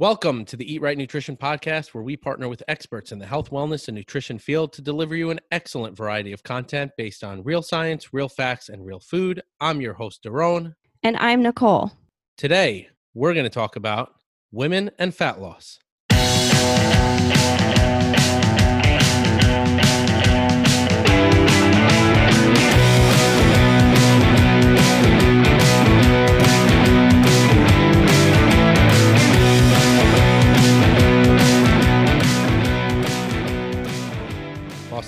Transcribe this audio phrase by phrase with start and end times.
[0.00, 3.50] Welcome to the Eat Right Nutrition Podcast, where we partner with experts in the health,
[3.50, 7.62] wellness, and nutrition field to deliver you an excellent variety of content based on real
[7.62, 9.42] science, real facts, and real food.
[9.60, 10.76] I'm your host, Daron.
[11.02, 11.90] And I'm Nicole.
[12.36, 14.14] Today, we're going to talk about
[14.52, 15.80] women and fat loss.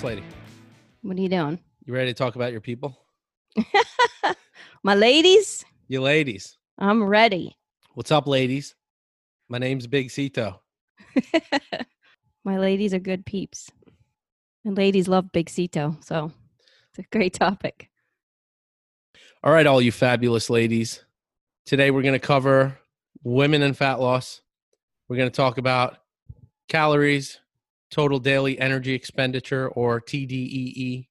[0.01, 0.23] Boss lady,
[1.03, 1.59] What are you doing?
[1.85, 2.97] you ready to talk about your people?
[4.83, 6.57] My ladies, You ladies.
[6.79, 7.55] I'm ready.
[7.93, 8.73] What's up, ladies?
[9.47, 10.59] My name's Big Cito.
[12.43, 13.69] My ladies are good peeps.
[14.65, 16.31] And ladies love Big Cito, so
[16.89, 17.91] it's a great topic.
[19.43, 21.05] All right, all you fabulous ladies.
[21.67, 22.75] Today we're going to cover
[23.23, 24.41] women and fat loss.
[25.07, 25.99] We're going to talk about
[26.69, 27.39] calories,
[27.91, 31.07] total daily energy expenditure, or TDEE,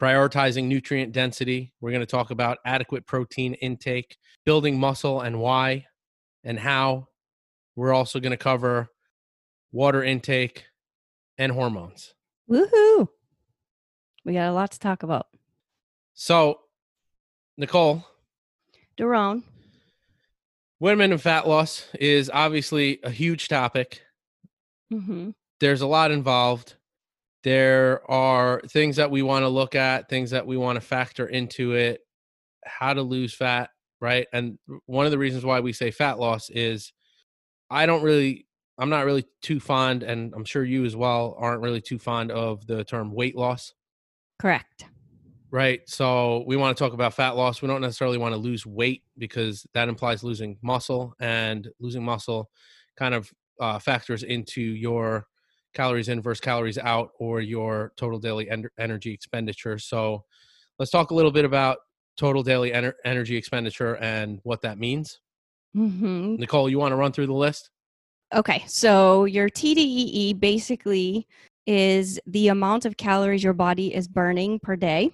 [0.00, 1.72] prioritizing nutrient density.
[1.80, 5.86] We're going to talk about adequate protein intake, building muscle and why
[6.42, 7.08] and how.
[7.76, 8.88] We're also going to cover
[9.72, 10.66] water intake
[11.38, 12.14] and hormones.
[12.50, 13.08] Woohoo!
[14.24, 15.26] We got a lot to talk about.
[16.14, 16.60] So,
[17.56, 18.06] Nicole,
[18.96, 19.42] Daron,
[20.80, 24.02] women and fat loss is obviously a huge topic.
[24.90, 25.30] hmm
[25.64, 26.76] there's a lot involved.
[27.42, 31.26] There are things that we want to look at, things that we want to factor
[31.26, 32.00] into it,
[32.66, 34.26] how to lose fat, right?
[34.34, 36.92] And one of the reasons why we say fat loss is
[37.70, 41.62] I don't really, I'm not really too fond, and I'm sure you as well aren't
[41.62, 43.72] really too fond of the term weight loss,
[44.38, 44.84] correct.
[45.50, 45.80] right?
[45.86, 47.62] So we want to talk about fat loss.
[47.62, 52.50] We don't necessarily want to lose weight because that implies losing muscle, and losing muscle
[52.98, 55.26] kind of uh, factors into your
[55.74, 59.78] calories in versus calories out or your total daily en- energy expenditure.
[59.78, 60.24] So
[60.78, 61.78] let's talk a little bit about
[62.16, 65.20] total daily ener- energy expenditure and what that means.
[65.74, 67.70] hmm Nicole, you want to run through the list?
[68.34, 71.26] Okay, so your TDEE basically
[71.66, 75.10] is the amount of calories your body is burning per day,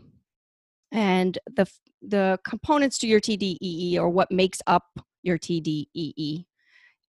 [0.93, 1.67] and the
[2.03, 4.85] the components to your TDEE or what makes up
[5.23, 6.47] your TDEE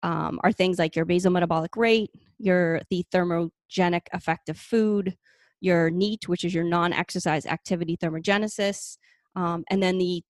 [0.02, 5.16] um, are things like your basal metabolic rate, your the thermogenic effect of food,
[5.60, 8.96] your NEAT, which is your non-exercise activity thermogenesis,
[9.36, 10.22] um, and then the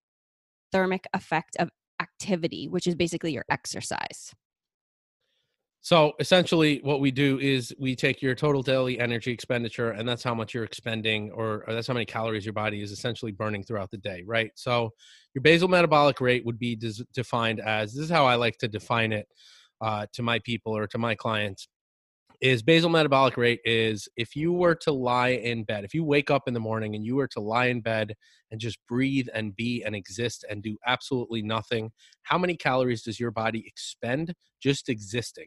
[0.72, 1.70] thermic effect of
[2.00, 4.34] activity, which is basically your exercise.
[5.82, 10.22] So essentially, what we do is we take your total daily energy expenditure, and that's
[10.22, 13.62] how much you're expending, or, or that's how many calories your body is essentially burning
[13.62, 14.50] throughout the day, right?
[14.56, 14.90] So
[15.34, 18.68] your basal metabolic rate would be des- defined as this is how I like to
[18.68, 19.26] define it
[19.80, 21.68] uh, to my people or to my clients
[22.40, 26.30] is basal metabolic rate is if you were to lie in bed if you wake
[26.30, 28.14] up in the morning and you were to lie in bed
[28.50, 31.90] and just breathe and be and exist and do absolutely nothing
[32.22, 35.46] how many calories does your body expend just existing?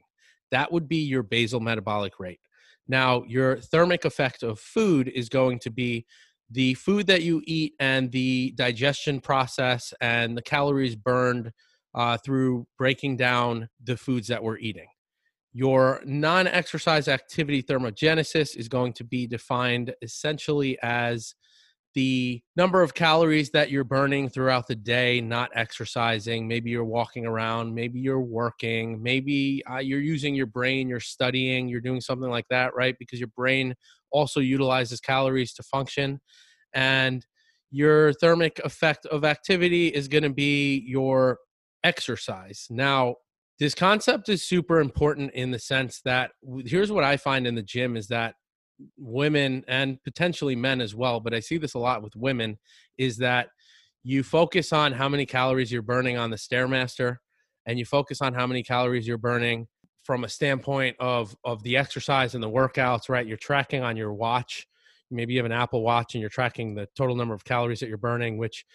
[0.51, 2.39] That would be your basal metabolic rate.
[2.87, 6.05] Now your thermic effect of food is going to be
[6.51, 11.51] the food that you eat and the digestion process and the calories burned
[11.95, 14.87] uh, through breaking down the foods that we're eating.
[15.53, 21.35] Your non exercise activity thermogenesis is going to be defined essentially as
[21.93, 26.47] the number of calories that you're burning throughout the day, not exercising.
[26.47, 31.67] Maybe you're walking around, maybe you're working, maybe uh, you're using your brain, you're studying,
[31.67, 32.95] you're doing something like that, right?
[32.97, 33.75] Because your brain
[34.11, 36.19] also utilizes calories to function.
[36.73, 37.25] And
[37.69, 41.37] your thermic effect of activity is going to be your
[41.83, 42.67] exercise.
[42.69, 43.15] Now,
[43.59, 46.31] this concept is super important in the sense that
[46.65, 48.35] here's what I find in the gym is that
[48.97, 52.57] women and potentially men as well, but I see this a lot with women
[52.97, 53.49] is that
[54.03, 57.17] you focus on how many calories you're burning on the Stairmaster
[57.65, 59.67] and you focus on how many calories you're burning
[60.03, 63.25] from a standpoint of of the exercise and the workouts, right?
[63.25, 64.67] You're tracking on your watch.
[65.09, 67.87] Maybe you have an Apple Watch and you're tracking the total number of calories that
[67.87, 68.65] you're burning, which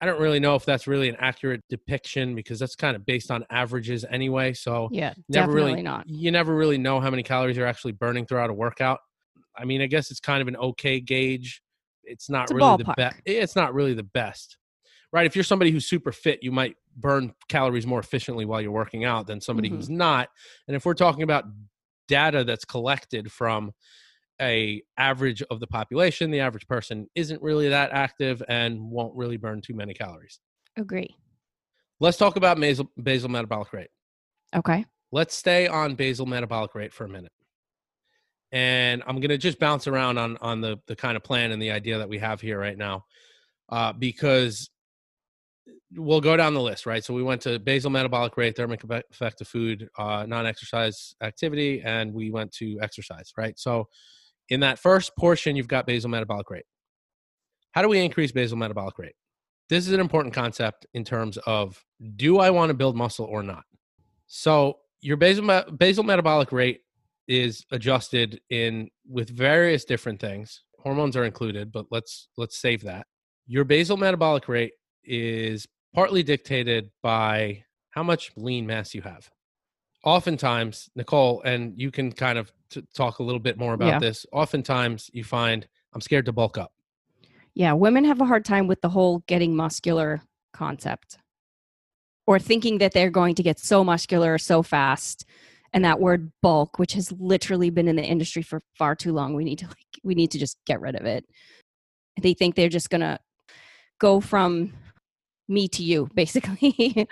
[0.00, 3.30] I don't really know if that's really an accurate depiction because that's kind of based
[3.30, 4.54] on averages anyway.
[4.54, 6.08] So Yeah, never really not.
[6.08, 9.00] you never really know how many calories you're actually burning throughout a workout.
[9.58, 11.62] I mean, I guess it's kind of an okay gauge.
[12.02, 13.16] It's not It's really the best.
[13.26, 14.56] It's not really the best,
[15.12, 15.26] right?
[15.26, 19.04] If you're somebody who's super fit, you might burn calories more efficiently while you're working
[19.04, 19.76] out than somebody Mhm.
[19.76, 20.30] who's not.
[20.66, 21.44] And if we're talking about
[22.08, 23.72] data that's collected from
[24.40, 29.36] a average of the population, the average person isn't really that active and won't really
[29.36, 30.40] burn too many calories.
[30.76, 31.16] Agree.
[32.00, 33.90] Let's talk about basal, basal metabolic rate.
[34.54, 34.84] Okay.
[35.12, 37.32] let's stay on basal metabolic rate for a minute.
[38.52, 41.62] And I'm going to just bounce around on on the the kind of plan and
[41.62, 43.04] the idea that we have here right now,
[43.68, 44.70] uh, because
[45.94, 47.04] we'll go down the list, right?
[47.04, 52.12] So we went to basal metabolic rate, thermic effect of food, uh, non-exercise activity, and
[52.12, 53.56] we went to exercise, right?
[53.58, 53.88] So
[54.50, 56.64] in that first portion, you've got basal metabolic rate.
[57.72, 59.14] How do we increase basal metabolic rate?
[59.68, 61.82] This is an important concept in terms of
[62.16, 63.62] do I want to build muscle or not?
[64.26, 66.80] So your basal basal metabolic rate
[67.28, 70.64] is adjusted in with various different things.
[70.80, 73.06] Hormones are included, but let's let's save that.
[73.46, 74.72] Your basal metabolic rate
[75.04, 79.30] is partly dictated by how much lean mass you have.
[80.04, 83.98] Oftentimes, Nicole, and you can kind of t- talk a little bit more about yeah.
[83.98, 84.26] this.
[84.32, 86.72] Oftentimes, you find I'm scared to bulk up.
[87.54, 90.22] Yeah, women have a hard time with the whole getting muscular
[90.52, 91.18] concept
[92.26, 95.24] or thinking that they're going to get so muscular so fast
[95.72, 99.34] and that word bulk which has literally been in the industry for far too long
[99.34, 101.24] we need to like we need to just get rid of it
[102.20, 103.18] they think they're just going to
[103.98, 104.72] go from
[105.48, 106.58] me to you basically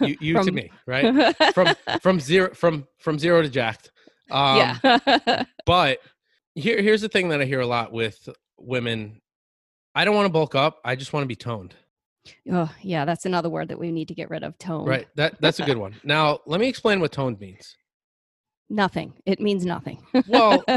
[0.00, 1.68] you, you from, to me right from
[2.00, 3.92] from zero from from zero to jacked
[4.30, 5.44] um, yeah.
[5.66, 5.98] but
[6.54, 8.28] here here's the thing that i hear a lot with
[8.58, 9.20] women.
[9.94, 11.74] I don't want to bulk up i just want to be toned.
[12.50, 15.40] Oh yeah that's another word that we need to get rid of tone right that
[15.40, 15.94] that's a good one.
[16.04, 17.76] Now let me explain what toned means.
[18.68, 20.04] Nothing it means nothing.
[20.28, 20.62] Well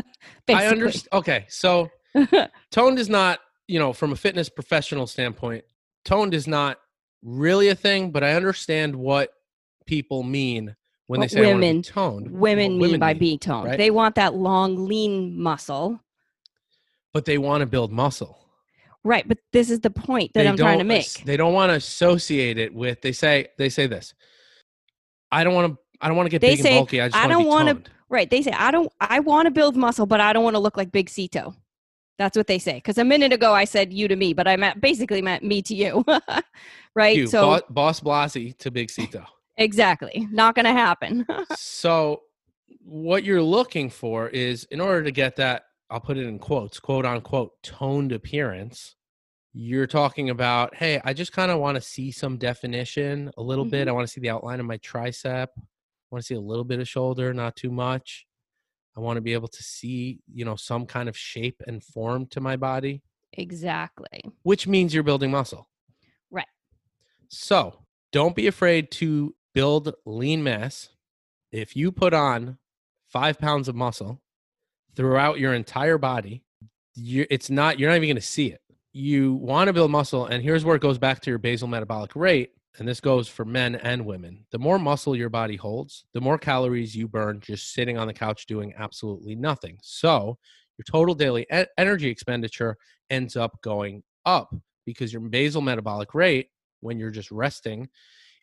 [0.50, 1.90] i understand okay so
[2.72, 5.64] toned is not you know from a fitness professional standpoint
[6.06, 6.80] toned is not
[7.24, 9.34] really a thing, but I understand what
[9.86, 10.76] people mean
[11.14, 12.32] when they oh, say women toned.
[12.32, 13.68] Women, women mean by being toned.
[13.68, 13.78] Right?
[13.78, 16.00] They want that long, lean muscle.
[17.14, 18.40] But they want to build muscle.
[19.04, 21.24] Right, but this is the point that they I'm trying to make.
[21.24, 23.02] They don't want to associate it with.
[23.02, 24.16] They say they say this.
[25.32, 25.80] I don't want to.
[26.02, 27.00] I don't want to get they big say, and bulky.
[27.00, 27.92] I just I don't want to.
[28.10, 28.92] Right, they say I don't.
[29.00, 31.54] I want to build muscle, but I don't want to look like Big Cito.
[32.18, 32.76] That's what they say.
[32.76, 35.62] Because a minute ago I said you to me, but I meant basically meant me
[35.62, 36.04] to you,
[36.96, 37.16] right?
[37.16, 39.26] You, so boss, boss Blasi to Big Cito.
[39.58, 41.26] Exactly, not going to happen.
[41.56, 42.22] so
[42.84, 46.80] what you're looking for is, in order to get that, I'll put it in quotes,
[46.80, 48.96] quote unquote, toned appearance.
[49.54, 53.66] You're talking about, hey, I just kind of want to see some definition a little
[53.66, 53.72] mm-hmm.
[53.72, 53.88] bit.
[53.88, 55.48] I want to see the outline of my tricep.
[55.56, 55.62] I
[56.10, 58.26] want to see a little bit of shoulder, not too much.
[58.96, 62.28] I want to be able to see, you know, some kind of shape and form
[62.28, 63.02] to my body.
[63.34, 64.24] Exactly.
[64.44, 65.68] Which means you're building muscle.
[66.30, 66.48] Right.
[67.30, 67.80] So
[68.12, 70.90] don't be afraid to build lean mass.
[71.52, 72.58] If you put on
[73.08, 74.22] five pounds of muscle
[74.96, 76.44] throughout your entire body,
[76.96, 78.62] you it's not, you're not even going to see it.
[78.92, 80.26] You want to build muscle.
[80.26, 83.46] And here's where it goes back to your basal metabolic rate and this goes for
[83.46, 87.74] men and women, the more muscle your body holds, the more calories you burn just
[87.74, 89.78] sitting on the couch doing absolutely nothing.
[89.84, 90.40] So
[90.78, 92.78] your total daily e- energy expenditure
[93.12, 94.56] ends up going up
[94.86, 97.88] because your basal metabolic rate, when you're just resting,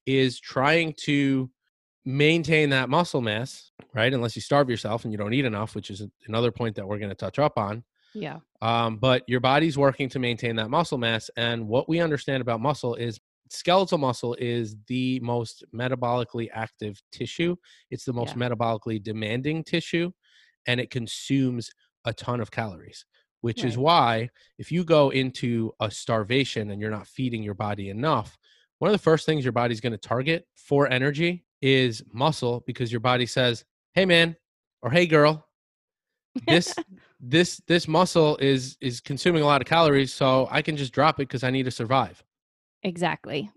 [0.07, 1.51] is trying to
[2.05, 4.13] maintain that muscle mass, right?
[4.13, 6.99] Unless you starve yourself and you don't eat enough, which is another point that we're
[6.99, 7.85] going to touch up on.
[8.15, 8.39] Yeah.
[8.63, 11.31] Um, but your body's working to maintain that muscle mass.
[11.37, 13.21] And what we understand about muscle is
[13.51, 17.57] skeletal muscle is the most metabolically active tissue.
[17.91, 18.49] It's the most yeah.
[18.49, 20.11] metabolically demanding tissue,
[20.67, 21.71] and it consumes
[22.05, 23.05] a ton of calories.
[23.43, 23.69] Which right.
[23.71, 24.29] is why,
[24.59, 28.37] if you go into a starvation and you're not feeding your body enough,
[28.81, 32.91] one of the first things your body's going to target for energy is muscle because
[32.93, 34.37] your body says, "Hey, man,"
[34.83, 35.47] or "Hey, girl."
[36.47, 36.75] this
[37.21, 41.17] this this muscle is is consuming a lot of calories so i can just drop
[41.17, 42.23] it because i need to survive
[42.83, 43.51] Exactly.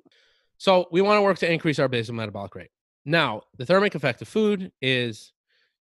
[0.58, 2.70] So we want to work to increase our basal metabolic rate.
[3.06, 5.33] Now, the thermic effect of food is,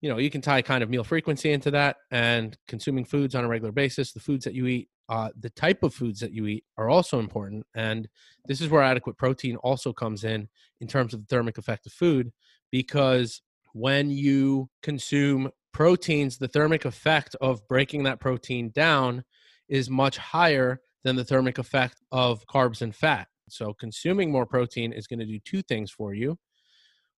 [0.04, 3.42] you know, you can tie kind of meal frequency into that and consuming foods on
[3.42, 4.12] a regular basis.
[4.12, 7.20] The foods that you eat, uh, the type of foods that you eat are also
[7.20, 7.64] important.
[7.74, 8.06] And
[8.44, 10.50] this is where adequate protein also comes in,
[10.82, 12.34] in terms of the thermic effect of food,
[12.70, 13.40] because
[13.72, 19.24] when you consume proteins, the thermic effect of breaking that protein down
[19.70, 23.26] is much higher than the thermic effect of carbs and fat.
[23.48, 26.36] So, consuming more protein is going to do two things for you.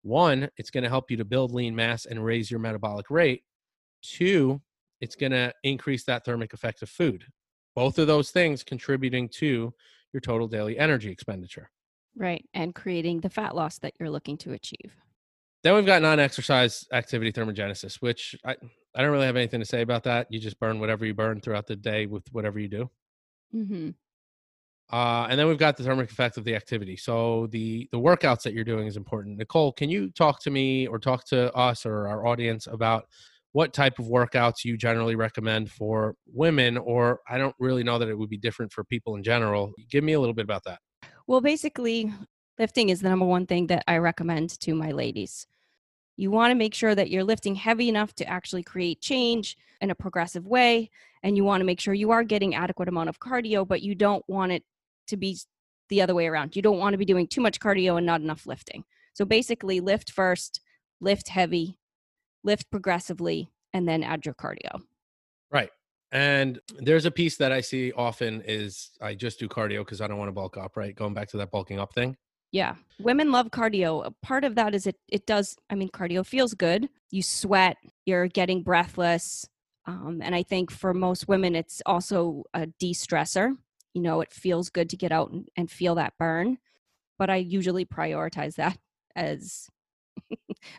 [0.04, 3.42] One, it's going to help you to build lean mass and raise your metabolic rate.
[4.02, 4.60] Two,
[5.00, 7.24] it's going to increase that thermic effect of food.
[7.74, 9.72] Both of those things contributing to
[10.12, 11.70] your total daily energy expenditure.
[12.16, 12.44] Right.
[12.52, 14.92] And creating the fat loss that you're looking to achieve.
[15.62, 18.56] Then we've got non exercise activity thermogenesis, which I,
[18.94, 20.26] I don't really have anything to say about that.
[20.30, 22.90] You just burn whatever you burn throughout the day with whatever you do.
[23.54, 23.90] Mm-hmm.
[24.94, 26.96] Uh, and then we've got the thermic effect of the activity.
[26.96, 29.38] So the the workouts that you're doing is important.
[29.38, 33.06] Nicole, can you talk to me or talk to us or our audience about
[33.50, 36.78] what type of workouts you generally recommend for women?
[36.78, 39.72] Or I don't really know that it would be different for people in general.
[39.90, 40.78] Give me a little bit about that.
[41.26, 42.12] Well, basically,
[42.56, 45.44] lifting is the number one thing that I recommend to my ladies.
[46.16, 49.90] You want to make sure that you're lifting heavy enough to actually create change in
[49.90, 50.88] a progressive way.
[51.24, 53.96] And you want to make sure you are getting adequate amount of cardio, but you
[53.96, 54.62] don't want it
[55.08, 55.38] to be
[55.88, 56.56] the other way around.
[56.56, 58.84] You don't want to be doing too much cardio and not enough lifting.
[59.12, 60.60] So basically, lift first,
[61.00, 61.78] lift heavy,
[62.42, 64.82] lift progressively, and then add your cardio.
[65.50, 65.70] Right.
[66.12, 70.06] And there's a piece that I see often is I just do cardio because I
[70.06, 70.94] don't want to bulk up, right?
[70.94, 72.16] Going back to that bulking up thing.
[72.52, 72.76] Yeah.
[73.00, 74.14] Women love cardio.
[74.22, 76.88] Part of that is it it does I mean cardio feels good.
[77.10, 79.48] You sweat, you're getting breathless.
[79.86, 83.56] Um, and I think for most women it's also a de-stressor.
[83.94, 86.58] You know, it feels good to get out and, and feel that burn.
[87.18, 88.78] But I usually prioritize that
[89.16, 89.68] as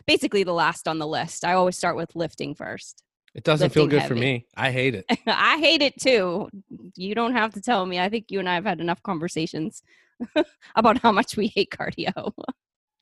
[0.06, 1.44] basically the last on the list.
[1.44, 3.02] I always start with lifting first.
[3.34, 4.14] It doesn't feel good heavy.
[4.14, 4.46] for me.
[4.56, 5.04] I hate it.
[5.26, 6.48] I hate it too.
[6.96, 8.00] You don't have to tell me.
[8.00, 9.82] I think you and I have had enough conversations
[10.76, 12.32] about how much we hate cardio.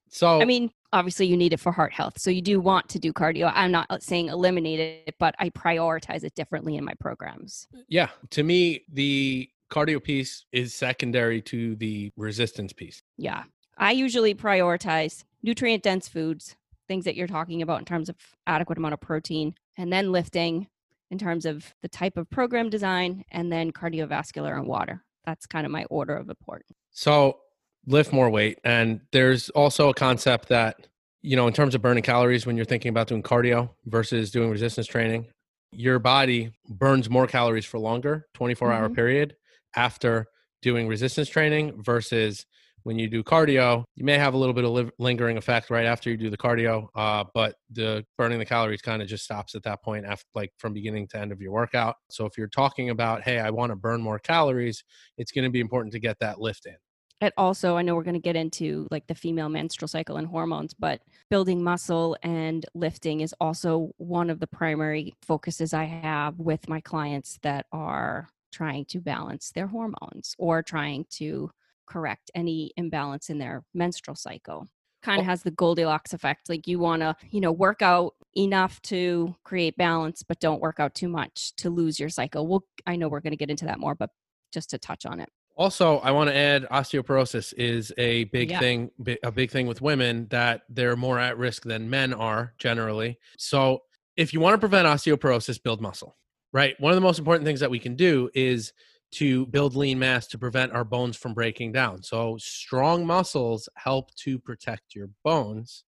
[0.09, 2.19] So, I mean, obviously, you need it for heart health.
[2.19, 3.51] So, you do want to do cardio.
[3.55, 7.69] I'm not uh, saying eliminate it, but I prioritize it differently in my programs.
[7.89, 8.09] Yeah.
[8.31, 13.03] To me, the cardio piece is secondary to the resistance piece.
[13.19, 13.45] Yeah.
[13.77, 16.55] I usually prioritize nutrient dense foods,
[16.87, 18.17] things that you're talking about in terms of
[18.47, 20.69] adequate amount of protein, and then lifting
[21.11, 25.03] in terms of the type of program design, and then cardiovascular and water.
[25.27, 26.73] That's kind of my order of importance.
[26.91, 27.39] So
[27.87, 28.59] lift more weight.
[28.65, 30.87] And there's also a concept that,
[31.23, 34.51] you know, in terms of burning calories, when you're thinking about doing cardio versus doing
[34.51, 35.27] resistance training,
[35.73, 38.95] your body burns more calories for longer, 24 hour mm-hmm.
[38.95, 39.37] period
[39.77, 40.27] after
[40.63, 42.47] doing resistance training versus
[42.85, 46.11] when you do cardio, you may have a little bit of lingering effect right after
[46.11, 49.63] you do the cardio, uh, but the burning the calories kind of just stops at
[49.63, 51.97] that point, after like from beginning to end of your workout.
[52.11, 54.85] So if you're talking about, hey, I want to burn more calories,
[55.17, 56.77] it's going to be important to get that lift in.
[57.21, 60.27] It also, I know we're going to get into like the female menstrual cycle and
[60.27, 61.01] hormones, but
[61.31, 66.83] building muscle and lifting is also one of the primary focuses I have with my
[66.83, 71.51] clients that are trying to balance their hormones or trying to
[71.87, 74.67] correct any imbalance in their menstrual cycle.
[75.03, 78.81] Kind of has the goldilocks effect like you want to you know work out enough
[78.83, 82.47] to create balance but don't work out too much to lose your cycle.
[82.47, 84.11] Well i know we're going to get into that more but
[84.53, 85.29] just to touch on it.
[85.57, 88.61] Also i want to add osteoporosis is a big yeah.
[88.61, 88.91] thing
[89.23, 93.19] a big thing with women that they're more at risk than men are generally.
[93.37, 93.83] So
[94.17, 96.17] if you want to prevent osteoporosis build muscle
[96.55, 98.73] right one of the most important things that we can do is
[99.15, 102.03] to build lean mass to prevent our bones from breaking down.
[102.03, 105.85] So strong muscles help to protect your bones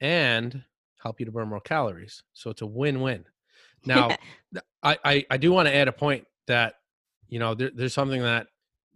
[0.00, 0.62] and
[1.02, 2.22] help you to burn more calories.
[2.34, 3.24] So it's a win-win.
[3.84, 4.10] Now,
[4.82, 6.74] I, I, I do want to add a point that
[7.28, 8.46] you know there, there's something that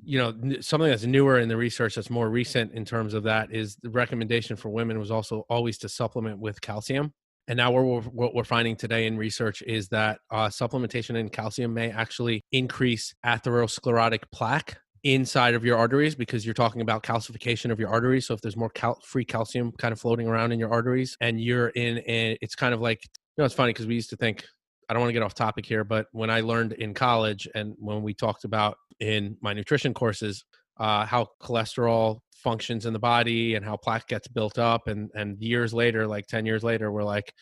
[0.05, 3.53] you know something that's newer in the research that's more recent in terms of that
[3.53, 7.13] is the recommendation for women was also always to supplement with calcium
[7.49, 11.75] and now we're, what we're finding today in research is that uh, supplementation in calcium
[11.75, 17.81] may actually increase atherosclerotic plaque inside of your arteries because you're talking about calcification of
[17.81, 18.27] your arteries.
[18.27, 21.41] So if there's more cal- free calcium kind of floating around in your arteries, and
[21.41, 24.17] you're in, a, it's kind of like you know, it's funny because we used to
[24.17, 24.45] think.
[24.89, 27.75] I don't want to get off topic here, but when I learned in college and
[27.79, 30.45] when we talked about in my nutrition courses,
[30.79, 35.41] uh, how cholesterol functions in the body and how plaque gets built up and and
[35.41, 37.33] years later like 10 years later we're like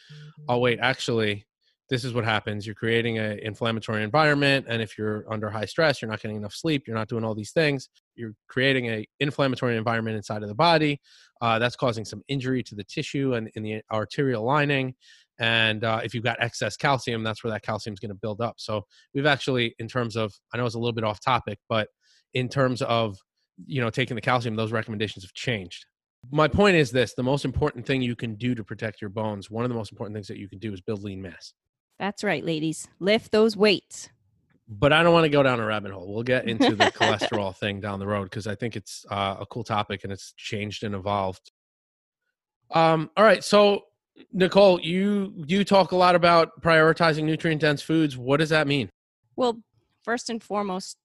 [0.49, 0.84] oh wait mm-hmm.
[0.84, 1.46] actually
[1.90, 2.64] this is what happens.
[2.64, 6.54] You're creating an inflammatory environment and if you're under high stress you're not getting enough
[6.54, 7.88] sleep you're not doing all these things.
[8.14, 11.00] You're creating a inflammatory environment inside of the body
[11.42, 14.94] uh, that's causing some injury to the tissue and in the arterial lining
[15.40, 18.40] and uh, if you've got excess calcium that's where that calcium is going to build
[18.40, 18.54] up.
[18.58, 21.88] So we've actually in terms of i know it's a little bit off topic but
[22.34, 23.18] in terms of
[23.66, 25.87] you know taking the calcium those recommendations have changed.
[26.30, 29.50] My point is this the most important thing you can do to protect your bones
[29.50, 31.52] one of the most important things that you can do is build lean mass.
[31.99, 32.88] That's right ladies.
[32.99, 34.10] Lift those weights.
[34.72, 36.12] But i don't want to go down a rabbit hole.
[36.12, 39.46] We'll get into the cholesterol thing down the road because i think it's uh, a
[39.46, 41.50] cool topic and it's changed and evolved.
[42.70, 43.82] Um all right so
[44.32, 48.16] nicole you you talk a lot about prioritizing nutrient dense foods.
[48.16, 48.90] What does that mean?
[49.37, 49.62] Well
[50.04, 50.96] first and foremost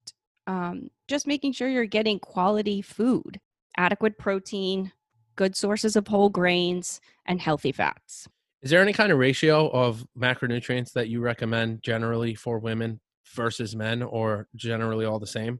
[0.48, 3.40] um, just making sure you're getting quality food,
[3.78, 4.92] adequate protein,
[5.36, 8.28] good sources of whole grains, and healthy fats.
[8.62, 13.00] Is there any kind of ratio of macronutrients that you recommend generally for women
[13.36, 15.60] versus men, or generally all the same?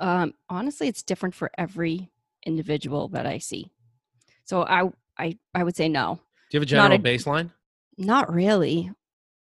[0.00, 2.10] Um, honestly, it's different for every
[2.46, 3.70] individual that I see.
[4.44, 6.18] So I I I would say no.
[6.50, 7.50] Do you have a Not general a- baseline?
[7.96, 8.90] Not really.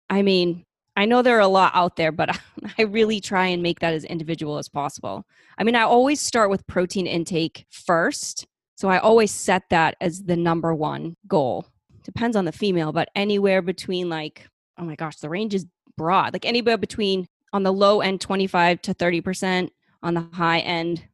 [0.09, 0.65] I mean,
[0.97, 2.39] I know there are a lot out there, but
[2.79, 5.27] I really try and make that as individual as possible.
[5.59, 8.47] I mean, I always start with protein intake first.
[8.77, 11.67] So I always set that as the number one goal.
[12.03, 14.47] Depends on the female, but anywhere between like,
[14.79, 16.33] oh my gosh, the range is broad.
[16.33, 19.71] Like anywhere between on the low end 25 to 30%,
[20.03, 21.05] on the high end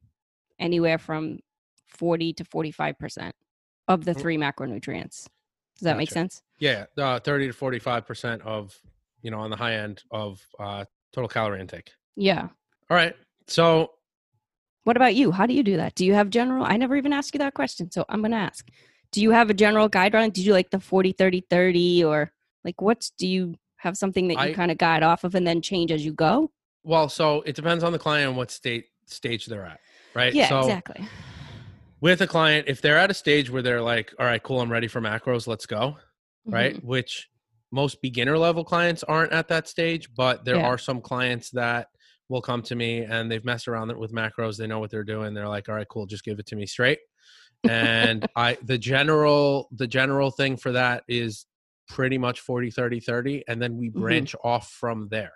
[0.58, 1.38] anywhere from
[1.88, 3.32] 40 to 45%
[3.88, 4.20] of the Mm.
[4.20, 5.28] three macronutrients.
[5.76, 6.42] Does that make sense?
[6.58, 8.78] Yeah, uh, thirty to forty-five percent of
[9.22, 11.90] you know on the high end of uh, total calorie intake.
[12.16, 12.48] Yeah.
[12.90, 13.14] All right,
[13.46, 13.92] so
[14.84, 15.30] What about you?
[15.30, 15.94] How do you do that?
[15.94, 16.64] Do you have general?
[16.64, 18.68] I never even asked you that question, so I'm going to ask.
[19.12, 20.32] Do you have a general guideline?
[20.32, 22.32] Did you like the 40 30 30 or
[22.64, 25.60] like what's do you have something that you kind of guide off of and then
[25.62, 26.50] change as you go?
[26.84, 29.78] well, so it depends on the client and what state stage they're at,
[30.14, 30.34] right?
[30.34, 31.06] Yeah, so exactly.
[32.00, 34.70] with a client, if they're at a stage where they're like, "All right, cool, I'm
[34.70, 35.96] ready for macros, let's go,"
[36.46, 36.74] right?
[36.74, 36.84] Mhm.
[36.84, 37.28] Which
[37.72, 40.66] most beginner level clients aren't at that stage, but there Yeah.
[40.68, 41.88] are some clients that
[42.28, 44.56] will come to me and they've messed around with macros.
[44.56, 45.34] They know what they're doing.
[45.34, 47.00] They're like, all right, cool, just give it to me straight.
[47.68, 51.46] And I the general the general thing for that is
[51.88, 54.00] pretty much 40 30 30 and then we Mhm.
[54.00, 55.32] branch off from there.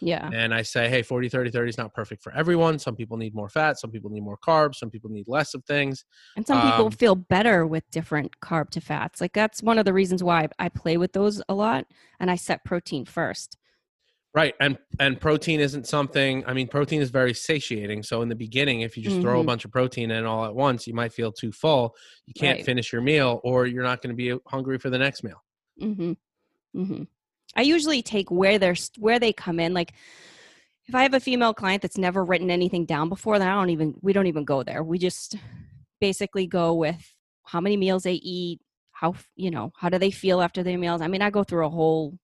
[0.00, 0.30] Yeah.
[0.32, 2.78] And I say, hey, 40 30 30 is not perfect for everyone.
[2.78, 5.64] Some people need more fat, some people need more carbs, some people need less of
[5.64, 6.04] things.
[6.36, 9.20] And some people um, feel better with different carb to fats.
[9.20, 11.86] Like that's one of the reasons why I play with those a lot
[12.18, 13.56] and I set protein first.
[14.32, 14.54] Right.
[14.60, 18.04] And and protein isn't something I mean, protein is very satiating.
[18.04, 19.46] So in the beginning, if you just throw a Mhm.
[19.46, 21.96] bunch of protein in all at once, you might feel too full.
[22.26, 22.64] You can't Right.
[22.64, 25.42] finish your meal or you're not going to be hungry for the next meal.
[25.80, 26.12] Mm-hmm.
[26.76, 27.08] Mhm.
[27.56, 29.92] I usually take where they're where they come in like
[30.86, 33.70] if I have a female client that's never written anything down before, then I don't
[33.70, 34.82] even we don't even go there.
[34.82, 35.36] We just
[36.00, 37.14] basically go with
[37.44, 38.60] how many meals they eat,
[38.92, 41.00] how you know, how do they feel after their meals?
[41.00, 42.18] I mean, I go through a whole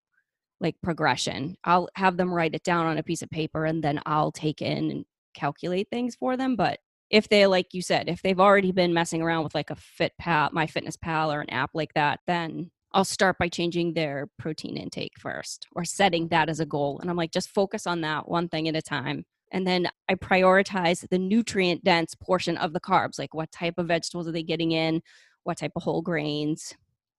[0.61, 1.56] like progression.
[1.64, 4.62] I'll have them write it down on a piece of paper and then I'll take
[4.62, 8.72] in and calculate things for them, but if they like you said, if they've already
[8.72, 11.94] been messing around with like a Fit Pal, My Fitness Pal or an app like
[11.94, 16.66] that, then I'll start by changing their protein intake first or setting that as a
[16.66, 16.98] goal.
[16.98, 19.26] And I'm like, just focus on that one thing at a time.
[19.52, 23.88] And then I prioritize the nutrient dense portion of the carbs, like what type of
[23.88, 25.02] vegetables are they getting in,
[25.44, 26.72] what type of whole grains,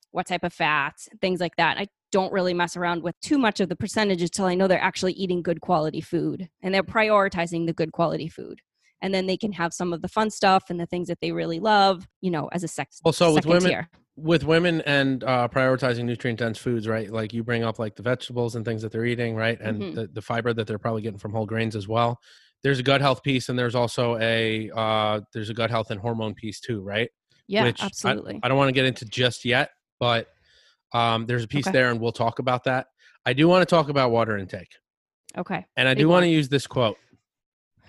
[0.10, 1.78] what type of fats, things like that.
[1.78, 4.82] I don't really mess around with too much of the percentages till I know they're
[4.82, 8.62] actually eating good quality food and they're prioritizing the good quality food.
[9.04, 11.32] And then they can have some of the fun stuff and the things that they
[11.32, 13.00] really love, you know, as a sex.
[13.06, 13.90] Well, so with women- tier.
[14.18, 17.10] With women and uh, prioritizing nutrient dense foods, right?
[17.10, 19.60] Like you bring up like the vegetables and things that they're eating, right?
[19.62, 19.94] And Mhm.
[19.96, 22.20] the, the fiber that they're probably getting from whole grains as well.
[22.64, 26.02] There's a gut health piece and there's also a uh, there's a gut health and
[26.02, 27.10] hormone piece too, right?
[27.48, 28.40] Yeah, which I- absolutely.
[28.42, 30.28] I, don't want to get into just yet, but
[30.94, 31.78] um, there's a piece Okay.
[31.78, 32.88] there, and we'll talk about that.
[33.26, 34.72] I do want to talk about water intake,
[35.38, 35.66] okay.
[35.76, 36.98] and I do want to use this quote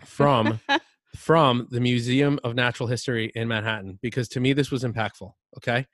[0.04, 0.60] from
[1.16, 5.32] from the Museum of Natural History in Manhattan because to me this was impactful.
[5.56, 5.86] Okay,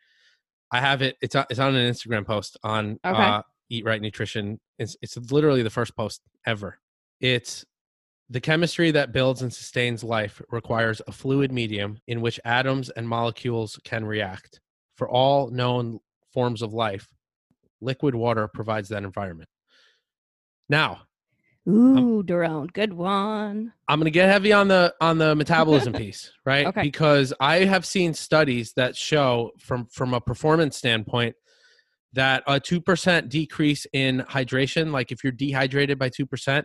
[0.71, 1.17] I have it.
[1.23, 3.23] It's on, it's on an Instagram post on Okay.
[3.23, 4.61] uh, Eat Right Nutrition.
[4.79, 6.79] It's it's literally the first post ever.
[7.21, 7.65] It's
[8.31, 13.09] the chemistry that builds and sustains life requires a fluid medium in which atoms and
[13.09, 14.61] molecules can react.
[14.97, 16.01] For all known
[16.33, 17.07] forms of life,
[17.81, 19.49] liquid water provides that environment.
[20.69, 21.03] Now,
[21.67, 23.73] Um, Ooh, Daron, good one.
[23.89, 26.67] I'm going to get heavy on the on the metabolism piece, right?
[26.67, 26.83] Okay.
[26.83, 31.37] Because I have seen studies that show from from a performance standpoint
[32.13, 36.63] that a 2% decrease in hydration, like if you're dehydrated by 2%,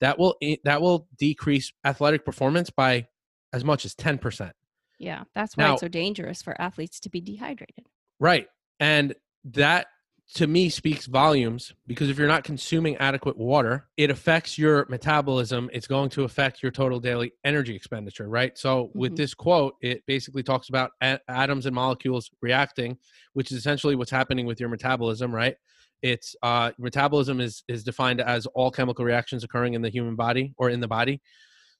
[0.00, 3.06] that will eh, that will decrease athletic performance by
[3.52, 4.50] as much as 10%.
[4.98, 7.86] Yeah, that's why Now- it's so dangerous for athletes to be dehydrated.
[8.20, 8.46] Right.
[8.78, 9.86] And that
[10.34, 15.68] to me speaks volumes because if you're not consuming adequate water, it affects your metabolism.
[15.72, 18.56] It's going to affect your total daily energy expenditure, right?
[18.56, 19.16] So, with Mhm.
[19.16, 22.98] this quote, it basically talks about a- atoms and molecules reacting,
[23.34, 25.56] which is essentially what's happening with your metabolism, right?
[26.00, 30.54] It's uh, metabolism is is defined as all chemical reactions occurring in the human body
[30.56, 31.20] or in the body.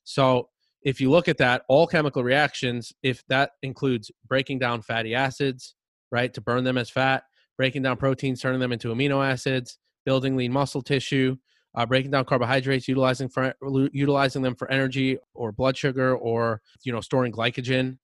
[0.05, 0.51] So,
[0.83, 5.75] if you look at that, all chemical reactions, if that includes breaking down fatty acids,
[6.11, 7.25] right, to burn them as fat,
[7.63, 11.37] breaking down proteins, turning them into amino acids, building lean muscle tissue,
[11.77, 13.55] uh, breaking down carbohydrates, utilizing for
[13.93, 17.99] utilizing them for energy or blood sugar, or you know storing glycogen,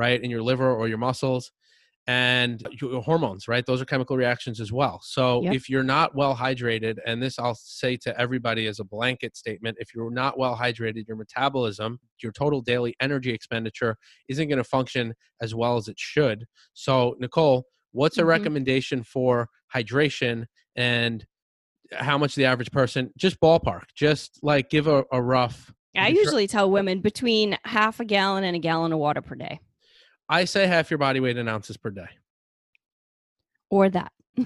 [0.00, 1.52] right, in your liver or your muscles.
[2.06, 3.64] and your hormones, right?
[3.64, 5.00] Those are chemical reactions as well.
[5.02, 5.54] So Yep.
[5.54, 9.78] if you're not well hydrated, and this I'll say to everybody as a blanket statement,
[9.80, 13.96] if you're not well hydrated, your metabolism, your total daily energy expenditure
[14.28, 16.44] isn't going to function as well as it should.
[16.74, 18.26] So Nicole, what's a Mhm.
[18.26, 21.24] recommendation for hydration and
[21.92, 26.48] how much the average person just ballpark just like give a, a rough I usually
[26.48, 29.60] tell women between half a gallon and a gallon of water per day,
[30.28, 32.08] i say half your body weight in ounces per day
[33.70, 34.12] or that.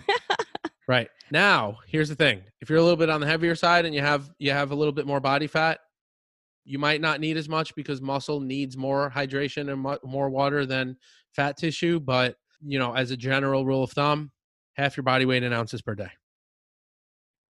[0.89, 3.95] right now here's the thing if you're a little bit on the heavier side and
[3.95, 5.81] you have you have a little bit more body fat
[6.65, 10.67] you might not need as much because muscle needs more hydration and mu- more water
[10.67, 10.97] than
[11.35, 14.31] fat tissue but you know as a general rule of thumb
[14.75, 16.11] half your body weight in ounces per day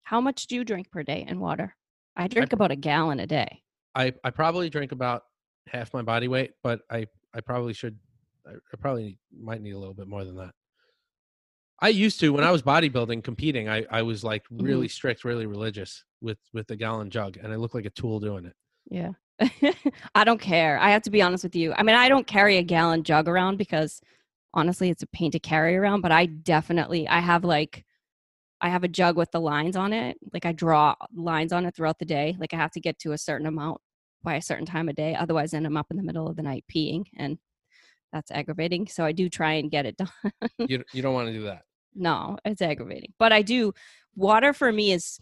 [0.04, 1.74] How much do you drink per day in water?
[2.16, 3.62] I drink about a gallon a day.
[3.94, 5.22] i i probably drink about
[5.68, 7.98] half my body weight but i i probably should
[8.46, 10.54] i, I probably might need a little bit more than that
[11.80, 14.90] i used to when i was bodybuilding competing i i was like really mm-hmm.
[14.90, 18.44] strict really religious with with the gallon jug and i looked like a tool doing
[18.46, 18.54] it
[18.90, 19.10] Yeah.
[20.14, 20.78] I don't care.
[20.78, 21.72] I have to be honest with you.
[21.76, 24.00] I mean, I don't carry a gallon jug around because
[24.54, 27.84] honestly, it's a pain to carry around, but I definitely I have like
[28.61, 30.18] I have a jug with the lines on it.
[30.32, 32.37] Like I draw lines on it throughout the day.
[32.38, 33.80] Like I have to get to a certain amount
[34.22, 35.14] by a certain time of day.
[35.14, 37.38] Otherwise, then I'm up in the middle of the night peeing and
[38.12, 38.88] that's aggravating.
[38.88, 40.32] So I do try and get it done.
[40.58, 41.62] you, you don't want to do that
[41.98, 43.12] no, it's aggravating.
[43.18, 43.72] But I do
[44.16, 45.18] water for me is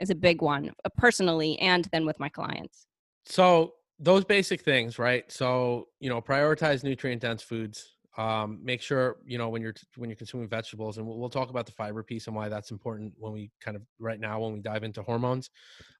[0.00, 2.86] is a big one uh, personally and then with my clients.
[3.26, 9.16] so those basic things right so you know prioritize nutrient dense foods um, make sure
[9.26, 12.02] you know when you're when you're consuming vegetables and we'll, we'll talk about the fiber
[12.02, 15.02] piece and why that's important when we kind of right now when we dive into
[15.02, 15.50] hormones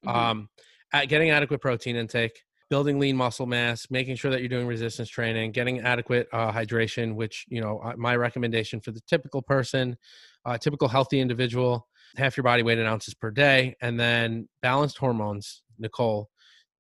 [0.04, 0.14] Mhm.
[0.14, 0.48] um,
[0.92, 5.08] at getting adequate protein intake building lean muscle mass making sure that you're doing resistance
[5.08, 9.96] training getting adequate uh, hydration which you know my recommendation for the typical person
[10.44, 14.98] uh, typical healthy individual half your body weight in ounces per day and then balanced
[14.98, 16.30] hormones nicole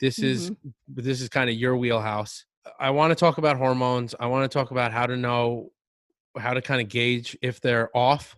[0.00, 0.52] this is
[0.88, 2.44] this is kind of your wheelhouse
[2.78, 5.70] i want to talk about hormones i want to talk about how to know
[6.36, 8.36] how to kind of gauge if they're off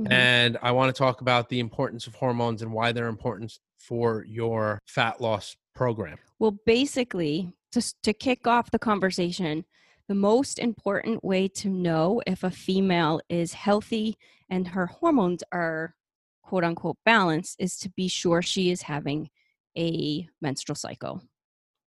[0.00, 0.12] Mhm.
[0.12, 4.22] and I want to talk about the importance of hormones and why they're important for
[4.24, 6.18] your fat loss program.
[6.38, 9.64] Well, basically, just to kick off the conversation,
[10.06, 14.16] the most important way to know if a female is healthy
[14.48, 15.96] and her hormones are
[16.44, 19.30] quote unquote balanced is to be sure she is having
[19.76, 21.22] a menstrual cycle.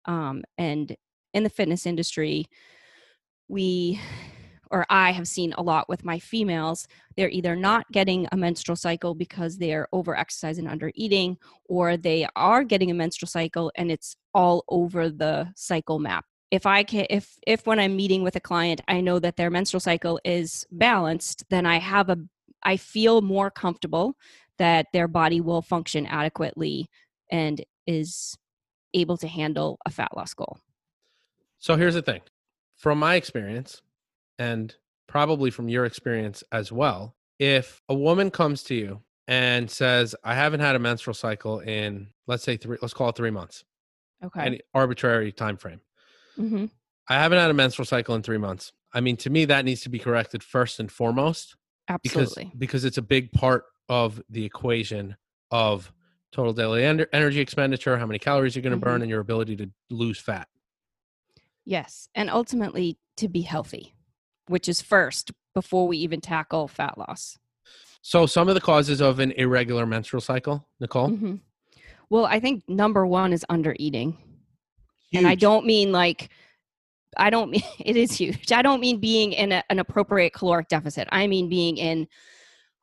[0.07, 0.97] Um, and
[1.35, 2.47] in the fitness industry,
[3.49, 4.01] we
[4.71, 8.77] or I have seen a lot with my females, they're either not getting a menstrual
[8.77, 13.91] cycle because they're over exercising under eating, or they are getting a menstrual cycle and
[13.91, 16.25] it's all over the cycle map.
[16.53, 19.51] If I can if if when I'm meeting with a client, I know that their
[19.51, 22.19] menstrual cycle is balanced, then I have a
[22.63, 24.17] I feel more comfortable
[24.59, 26.89] that their body will function adequately
[27.31, 28.37] and is
[28.95, 30.59] able to handle a fat loss goal.
[31.61, 32.23] So here's the thing
[32.77, 33.83] from my experience,
[34.39, 34.75] and
[35.07, 40.35] probably from your experience as well, if a woman comes to you and says, I
[40.35, 43.65] haven't had a menstrual cycle in, let's say, three, let's call it three months,
[44.25, 44.41] Okay.
[44.41, 45.81] any arbitrary time frame.
[46.37, 46.67] hmm
[47.09, 48.73] I haven't had a menstrual cycle in three months.
[48.93, 51.57] I mean, to me, that needs to be corrected first and foremost.
[52.03, 52.53] because Absolutely.
[52.59, 55.17] because it's a big part of the equation
[55.51, 55.93] of
[56.31, 58.81] total daily en- energy expenditure, how many calories you're going to Mhm.
[58.89, 60.49] burn, and your ability to lose fat.
[61.71, 62.09] Yes.
[62.17, 63.95] And ultimately to be healthy,
[64.49, 67.39] which is first before we even tackle fat loss.
[68.03, 71.11] So, some of the causes of an irregular menstrual cycle, Nicole.
[71.11, 71.37] hmm
[72.11, 74.19] Well, I think number one is under eating.
[75.15, 76.31] And I don't mean like,
[77.17, 78.51] I don't mean, it is huge.
[78.51, 81.07] I don't mean being in a, an appropriate caloric deficit.
[81.13, 82.09] I mean being in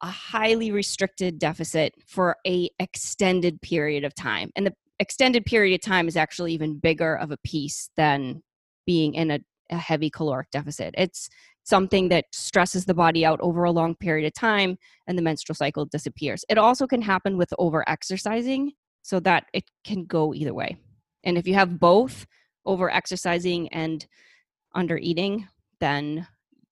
[0.02, 4.50] a highly restricted deficit for a extended period of time.
[4.56, 8.44] And the extended period of time is actually even bigger of a piece than
[8.88, 10.96] being in a, a heavy caloric deficit.
[10.98, 11.30] It's
[11.64, 15.56] something that stresses the body out over a long period of time and the menstrual
[15.56, 16.44] cycle disappears.
[16.50, 18.72] It also can happen with over exercising
[19.04, 20.78] so that it can go either way.
[21.24, 22.26] And if you have both
[22.66, 24.08] over exercising and
[24.74, 25.48] under eating,
[25.80, 26.26] then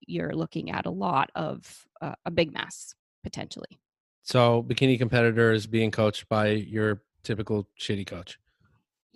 [0.08, 3.80] you're looking at a lot of uh, a big mess potentially.
[4.24, 8.40] So, bikini competitors being coached by your typical shitty coach.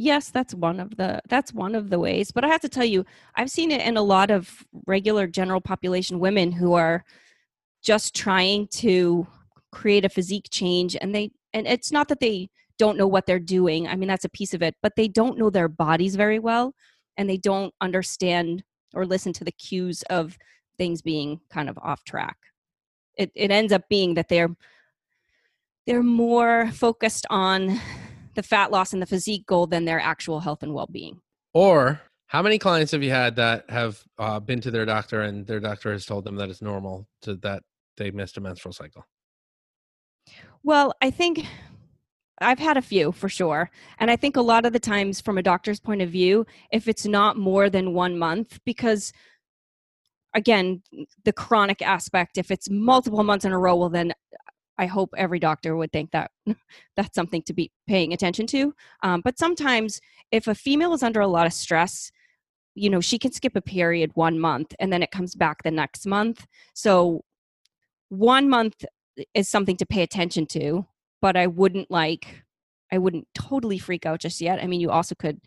[0.02, 2.86] Yes, that's one of the that's one of the ways, but I have to tell
[2.86, 3.04] you,
[3.36, 7.04] I've seen it in a lot of regular general population women who are
[7.84, 9.28] just trying to
[9.72, 13.40] create a physique change and they and it's not that they don't know what they're
[13.40, 13.88] doing.
[13.88, 16.74] I mean, that's a piece of it, but they don't know their bodies very well
[17.18, 20.38] and they don't understand or listen to the cues of
[20.78, 22.38] things being kind of off track.
[23.18, 24.56] It it ends up being that they're
[25.86, 27.80] they're more focused on
[28.40, 31.20] the fat loss and the physique goal than their actual health and well-being.
[31.54, 35.46] Or how many clients have you had that have uh, been to their doctor and
[35.46, 37.64] their doctor has told them that it's normal to that
[37.98, 39.06] they missed a menstrual cycle?
[40.64, 41.46] Well, I think
[42.40, 43.72] I've had a few for sure.
[43.98, 46.88] And I think a lot of the times, from a doctor's point of view, if
[46.88, 49.12] it's not more than one month, because
[50.34, 50.82] again,
[51.26, 54.14] the chronic aspect, if it's multiple months in a row, well, then
[54.80, 56.32] I hope every doctor would think that
[56.96, 58.74] that's something to be paying attention to.
[59.04, 62.12] Um, but sometimes, if a female is under a lot of stress,
[62.74, 65.72] you know, she can skip a period one month and then it comes back the
[65.72, 66.48] next month.
[66.74, 67.24] So,
[68.10, 68.86] one month
[69.36, 70.88] is something to pay attention to
[71.22, 72.44] but I wouldn't like
[72.92, 74.62] I wouldn't totally freak out just yet.
[74.62, 75.40] I mean, you also could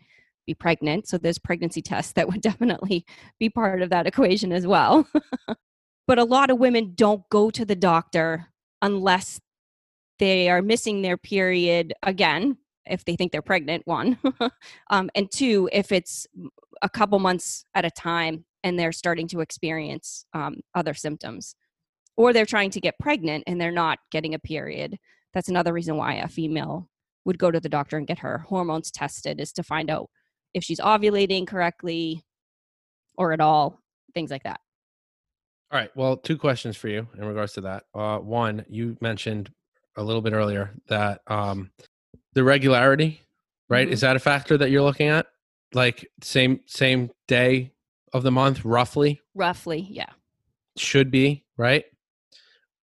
[0.45, 3.05] be pregnant, so there's pregnancy tests that would definitely
[3.39, 5.07] be part of that equation as well.
[6.07, 8.47] but a lot of women don't go to the doctor
[8.83, 9.39] unless
[10.19, 14.19] they are missing their period again if they think they're pregnant one
[14.91, 16.27] um, and two if it's
[16.83, 21.55] a couple months at a time and they're starting to experience um, other symptoms.
[22.15, 24.97] Or they're trying to get pregnant and they're not getting a period.
[25.33, 26.89] That's another reason why a female
[27.25, 30.09] would go to the doctor and get her hormones tested is to find out
[30.53, 32.23] if she's ovulating correctly
[33.17, 33.79] or at all
[34.13, 34.59] things like that
[35.73, 39.51] all right well two questions for you in regards to that uh, one you mentioned
[39.97, 41.71] a little bit earlier that um,
[42.33, 43.21] the regularity
[43.69, 43.93] right mm-hmm.
[43.93, 45.25] is that a factor that you're looking at
[45.73, 47.71] like same same day
[48.13, 50.09] of the month roughly roughly yeah
[50.77, 51.85] should be right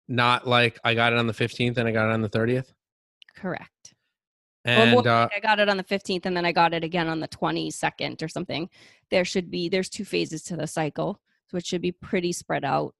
[0.08, 2.74] not like I got it on the 15th and I got it on the 30th?
[3.36, 3.94] Correct.
[4.66, 7.20] And uh, I got it on the 15th and then I got it again on
[7.20, 8.70] the 22nd or something.
[9.10, 11.22] There should be, there's two phases to the cycle.
[11.50, 12.94] So it should be pretty spread out.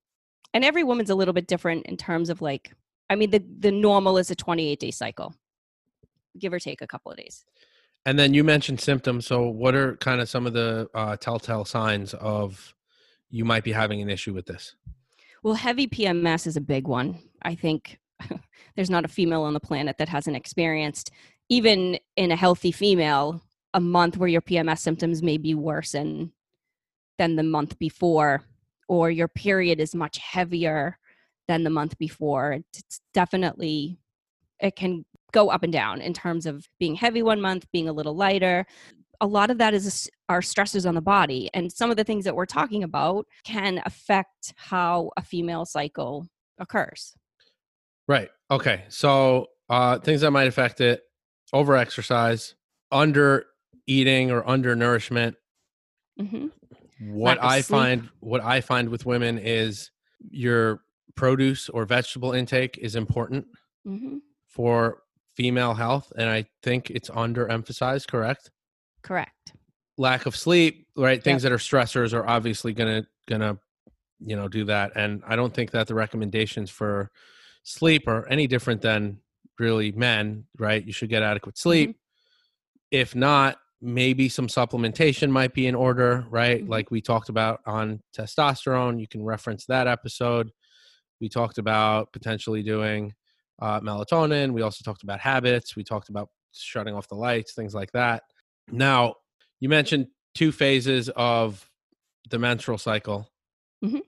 [0.54, 2.74] And every woman's a little bit different in terms of like,
[3.10, 5.36] I mean, the, the normal is a 28 day cycle,
[6.40, 7.46] give or take a couple of days.
[8.06, 9.26] And then you mentioned symptoms.
[9.26, 12.74] So what are kind of some of the uh, telltale signs of
[13.30, 14.76] you might be having an issue with this?
[15.44, 17.20] Well, heavy PMS is a big one.
[17.42, 18.00] I think
[18.76, 21.12] there's not a female on the planet that hasn't experienced,
[21.50, 23.42] even in a healthy female,
[23.74, 26.32] a month where your PMS symptoms may be worse than,
[27.18, 28.44] than the month before,
[28.88, 30.98] or your period is much heavier
[31.48, 32.54] than the month before.
[32.54, 34.00] It's definitely,
[34.60, 37.94] it can go up and down in terms of being heavy one month, being a
[37.94, 38.66] little lighter
[39.22, 42.26] a lot of that is our stressors on the body and some of the things
[42.26, 46.28] that we're talking about can affect how a female cycle
[46.60, 47.16] occurs
[48.08, 51.02] right okay so uh things that might affect it
[51.54, 52.56] over exercise
[52.92, 53.46] under
[53.88, 55.36] eating or under nourishment
[56.20, 56.48] mm-hmm.
[57.02, 57.78] What i sleep.
[57.78, 59.92] find what i find with women is
[60.30, 60.82] your
[61.16, 63.46] produce or vegetable intake is important
[63.86, 64.18] mm-hmm.
[64.48, 65.00] for
[65.36, 68.50] female health and i think it's underemphasized correct
[69.08, 69.54] Correct.
[69.98, 71.24] Lack of sleep, right?
[71.24, 71.52] Things yep.
[71.52, 73.58] that are stressors are obviously gonna gonna
[74.20, 74.92] you know do that.
[74.96, 77.10] And I don't think that the recommendations for
[77.64, 79.20] sleep are any different than
[79.60, 80.86] really men, right?
[80.86, 81.70] You should get adequate mm-hmm.
[81.70, 81.90] sleep.
[81.92, 81.98] Mm-hmm.
[82.92, 86.62] If not, maybe some supplementation might be in order, right?
[86.62, 86.72] Mm-hmm.
[86.72, 89.00] Like we talked about on testosterone.
[89.00, 90.52] You can reference that episode.
[91.22, 93.14] We talked about potentially doing
[93.62, 94.54] uh, melatonin.
[94.54, 95.76] We also talked about habits.
[95.76, 98.24] We talked about shutting off the lights, things like that.
[98.70, 99.16] Now,
[99.60, 101.68] you mentioned two phases of
[102.30, 103.30] the menstrual cycle.
[103.84, 104.00] Mm-hmm.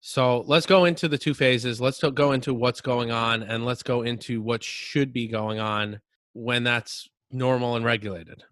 [0.00, 1.80] So let's go into the two phases.
[1.80, 6.00] Let's go into what's going on and let's go into what should be going on
[6.32, 8.42] when that's normal and regulated.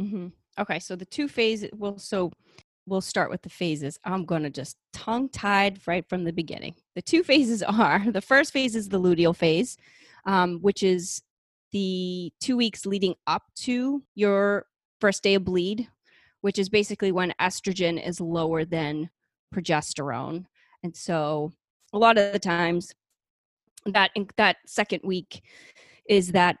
[0.00, 0.28] Mm-hmm.
[0.58, 1.70] Okay, so the two phases.
[1.74, 2.32] Well, so
[2.86, 3.98] we'll start with the phases.
[4.04, 6.74] I'm going to just tongue tied right from the beginning.
[6.94, 9.76] The two phases are the first phase is the luteal phase,
[10.24, 11.22] um, which is
[11.72, 14.66] the two weeks leading up to your
[15.00, 15.88] first day of bleed,
[16.40, 19.10] which is basically when estrogen is lower than
[19.54, 20.46] progesterone.
[20.82, 21.52] And so
[21.92, 22.94] a lot of the times
[23.86, 25.42] that that second week
[26.08, 26.56] is that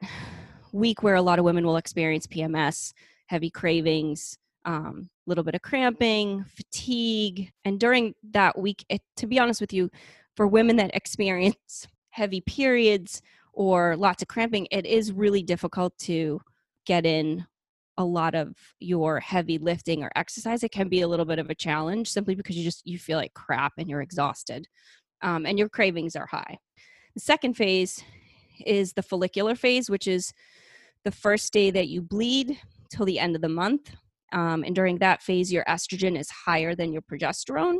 [0.72, 2.92] week where a lot of women will experience PMS,
[3.28, 4.36] heavy cravings,
[4.66, 7.50] a um, little bit of cramping, fatigue.
[7.64, 9.90] And during that week, it, to be honest with you,
[10.34, 16.40] for women that experience heavy periods or lots of cramping, it is really difficult to
[16.86, 17.46] get in
[17.98, 21.50] a lot of your heavy lifting or exercise it can be a little bit of
[21.50, 24.68] a challenge simply because you just you feel like crap and you're exhausted
[25.20, 26.56] um, and your cravings are high
[27.14, 28.04] the second phase
[28.64, 30.32] is the follicular phase which is
[31.04, 32.56] the first day that you bleed
[32.90, 33.90] till the end of the month
[34.32, 37.78] um, and during that phase your estrogen is higher than your progesterone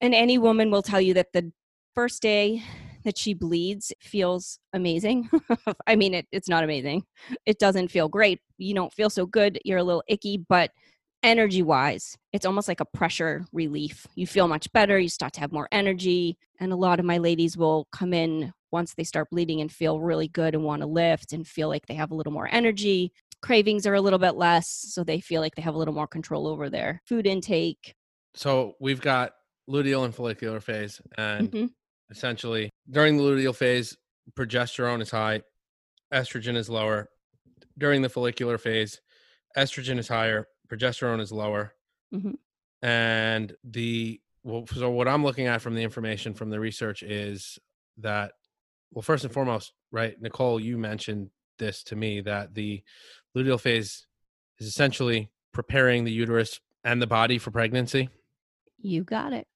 [0.00, 1.50] and any woman will tell you that the
[1.94, 2.62] first day
[3.06, 5.30] that she bleeds feels amazing.
[5.86, 7.04] I mean, it, it's not amazing.
[7.46, 8.40] It doesn't feel great.
[8.58, 9.60] You don't feel so good.
[9.64, 10.72] You're a little icky, but
[11.22, 14.06] energy wise, it's almost like a pressure relief.
[14.16, 14.98] You feel much better.
[14.98, 16.36] You start to have more energy.
[16.60, 20.00] And a lot of my ladies will come in once they start bleeding and feel
[20.00, 23.12] really good and want to lift and feel like they have a little more energy.
[23.42, 26.06] Cravings are a little bit less, so they feel like they have a little more
[26.06, 27.94] control over their food intake.
[28.34, 29.32] So we've got
[29.68, 31.70] luteal and follicular phase, and Mhm.
[32.10, 33.96] essentially during the luteal phase,
[34.32, 35.42] progesterone is high,
[36.12, 37.08] estrogen is lower.
[37.78, 39.00] During the follicular phase,
[39.56, 41.74] estrogen is higher, progesterone is lower,
[42.12, 42.38] Mhm.
[42.82, 47.58] and the well, so what I'm looking at from the information from the research is
[47.96, 48.32] that
[48.92, 52.84] well, first and foremost, right, Nicole, you mentioned this to me that the
[53.36, 54.06] luteal phase
[54.58, 58.08] is essentially preparing the uterus and the body for pregnancy
[58.80, 59.46] You got it.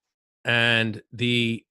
[0.44, 1.64] and the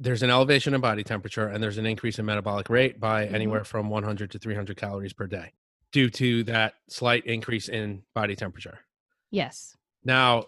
[0.00, 3.32] there's an elevation in body temperature and there's an increase in metabolic rate by Mhm.
[3.34, 5.52] anywhere from 100 to 300 calories per day
[5.90, 8.78] due to that slight increase in body temperature
[9.30, 9.76] Yes.
[10.04, 10.44] now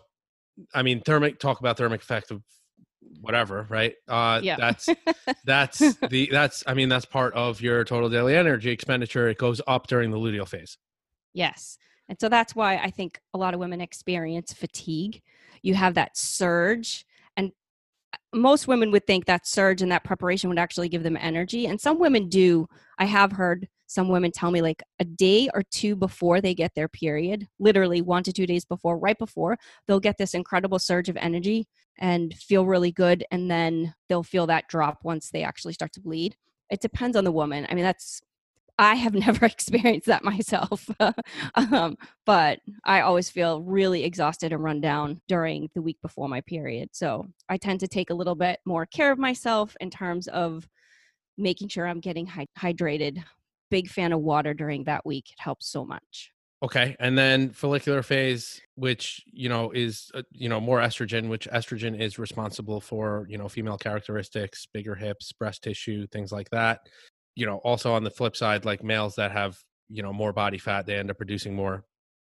[0.74, 2.42] i mean thermic talk about thermic effect of
[3.20, 4.56] whatever right uh Yeah.
[4.56, 4.88] that's
[5.44, 9.60] that's the that's i mean that's part of your total daily energy expenditure it goes
[9.66, 10.76] up during the luteal phase
[11.32, 11.78] Yes.
[12.08, 15.22] And so that's why I think a lot of women experience fatigue.
[15.62, 17.04] You have that surge,
[17.36, 17.52] and
[18.12, 21.66] uh, most women would think that surge and that preparation would actually give them energy.
[21.66, 22.66] And some women do.
[22.98, 26.72] I have heard some women tell me like a day or two before they get
[26.76, 31.08] their period, literally one to two days before, right before, they'll get this incredible surge
[31.08, 31.66] of energy
[31.98, 33.24] and feel really good.
[33.32, 36.36] And then they'll feel that drop once they actually start to bleed.
[36.70, 37.66] It depends on the woman.
[37.68, 38.20] I mean, that's
[38.80, 40.88] I have never experienced that myself,
[41.54, 46.40] um, but I always feel really exhausted and run down during the week before my
[46.40, 46.88] period.
[46.92, 50.66] So I tend to take a little bit more care of myself in terms of
[51.36, 53.22] making sure I'm getting hy- hydrated.
[53.70, 55.30] Big fan of water during that week.
[55.30, 56.32] It helps so much.
[56.62, 61.48] Okay, and then follicular phase, which you know is uh, you know more estrogen, which
[61.50, 66.80] estrogen is responsible for you know female characteristics, bigger hips, breast tissue, things like that.
[67.40, 69.52] You know, also on the flip side, like males that have
[69.88, 71.84] you know more body fat, they end up producing more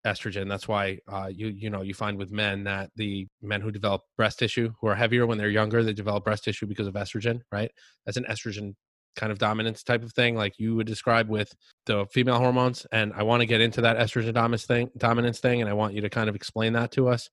[0.05, 0.47] estrogen.
[0.47, 4.01] That's why uh, you you know you find with men that the men who develop
[4.17, 7.41] breast tissue who are heavier when they're younger, they develop breast tissue because of estrogen,
[7.51, 7.71] right?
[8.05, 8.75] That's an estrogen
[9.15, 11.53] kind of dominance type of thing, like you would describe with
[11.85, 12.87] the female hormones.
[12.91, 15.93] And I want to get into that estrogen dominance thing, dominance thing, and I want
[15.93, 17.29] you to kind of explain that to us.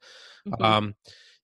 [0.47, 0.65] Mhm.
[0.65, 0.95] Um,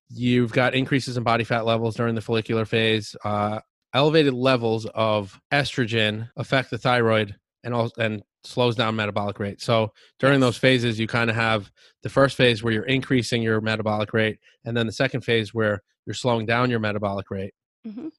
[0.09, 3.17] you've got increases in body fat levels during the follicular phase.
[3.25, 3.61] Uh,
[3.97, 9.61] elevated levels of estrogen affect the thyroid and also and slows down metabolic rate.
[9.63, 10.47] So during Yes.
[10.47, 14.39] those phases, you kind of have the first phase where you're increasing your metabolic rate,
[14.65, 17.55] and then the second phase where you're slowing down your metabolic rate.
[17.87, 18.05] Mhm.
[18.05, 18.13] You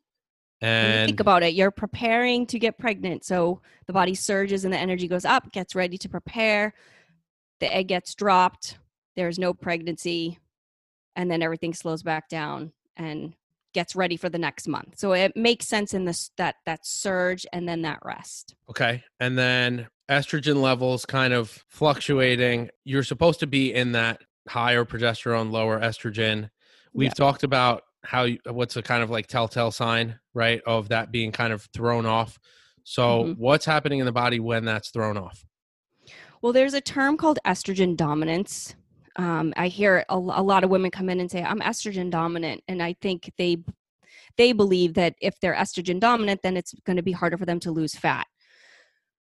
[0.61, 3.23] And think about it, you're preparing to get pregnant.
[3.23, 6.73] So the body surges and the energy goes up, gets ready to prepare.
[7.59, 8.79] The egg gets dropped.
[9.15, 10.39] There's no pregnancy.
[11.15, 13.35] And then everything slows back down and
[13.77, 14.97] gets ready for the next month.
[14.97, 18.55] So it makes sense in this that that surge and then that rest.
[18.71, 19.03] Okay.
[19.19, 22.71] And then estrogen levels kind of fluctuating.
[22.85, 26.49] You're supposed to be in that higher progesterone, lower estrogen.
[26.91, 27.13] We've Yep.
[27.17, 31.31] talked about how you, what's a kind of like telltale sign, right, of that being
[31.31, 32.39] kind of thrown off.
[32.83, 33.37] So, Mhm.
[33.37, 35.45] what's happening in the body when that's thrown off?
[36.41, 38.73] Well, there's a term called estrogen dominance.
[39.17, 42.63] Um, I hear a, a lot of women come in and say, "I'm estrogen dominant,"
[42.67, 43.57] and I think they
[44.37, 47.59] they believe that if they're estrogen dominant, then it's going to be harder for them
[47.61, 48.27] to lose fat.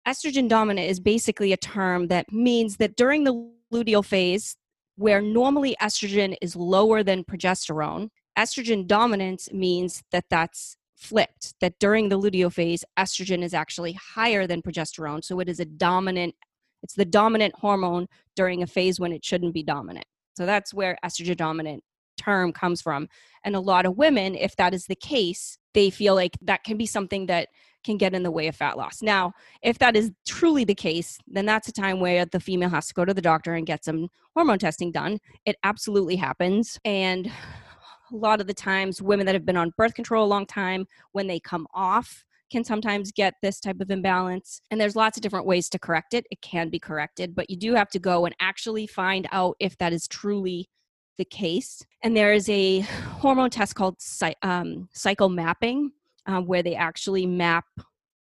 [0.08, 4.56] Estrogen dominant is basically a term that means that during the luteal phase,
[4.96, 12.10] where normally estrogen is lower than progesterone, estrogen dominance means that that's flipped, that during
[12.10, 15.24] the luteal phase, estrogen is actually higher than progesterone.
[15.24, 16.36] So it is a dominant,
[16.84, 20.06] it's the dominant hormone during a phase when it shouldn't be dominant.
[20.36, 21.84] So that's where estrogen dominant
[22.17, 23.08] term comes from.
[23.43, 26.78] And a lot of women, if that is the case, they feel like that can
[26.78, 27.50] be something that
[27.84, 29.02] can get in the way of fat loss.
[29.02, 32.88] Now, if that is truly the case, then that's a time where the female has
[32.88, 35.19] to go to the doctor and get some hormone testing done.
[35.46, 36.79] It absolutely happens.
[36.86, 37.27] And
[38.12, 40.86] a lot of the times, women that have been on birth control a long time,
[41.12, 42.23] when they come off,
[42.54, 44.62] can sometimes get this type of imbalance.
[44.69, 46.25] And there's lots of different ways to correct it.
[46.29, 49.75] It can be corrected, but you do have to go and actually find out if
[49.79, 50.69] that is truly
[51.17, 51.83] the case.
[52.04, 52.81] And there is a
[53.21, 53.97] hormone test called
[54.43, 55.91] um, cycle mapping,
[56.27, 57.65] um, where they actually map.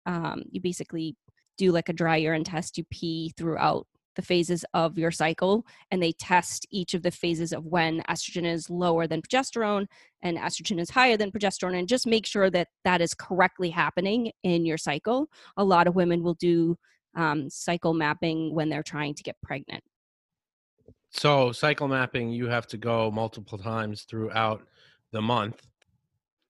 [0.06, 1.16] Um, you basically
[1.58, 2.78] do like a dry urine test.
[2.78, 3.88] You pee throughout
[4.20, 8.46] the phases of your cycle and they test each of the phases of when estrogen
[8.46, 9.88] is lower than progesterone
[10.22, 14.32] and estrogen is higher than progesterone and just make sure that that is correctly happening
[14.44, 16.78] in your cycle a lot of women will do
[17.16, 19.84] um, cycle mapping when they're trying to get pregnant
[21.12, 24.68] So cycle mapping, you have to go multiple times throughout
[25.12, 25.66] the month,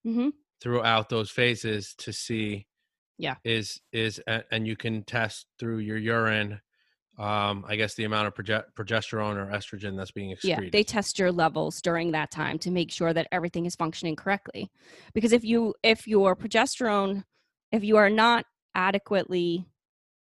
[0.04, 0.30] hmm
[0.62, 2.68] throughout those phases to see.
[3.18, 3.36] Yeah.
[3.44, 6.62] Is is and you can test through your urine.
[7.20, 10.64] Um, I guess the amount of proge- progesterone or estrogen that's being excreted.
[10.64, 14.16] yeah they test your levels during that time to make sure that everything is functioning
[14.16, 14.72] correctly
[15.14, 17.24] because if you if your progesterone
[17.74, 19.66] if you are not adequately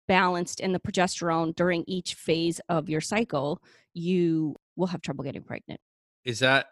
[0.08, 3.62] balanced in the progesterone during each phase of your cycle
[3.94, 5.82] you will have trouble getting pregnant
[6.24, 6.68] is that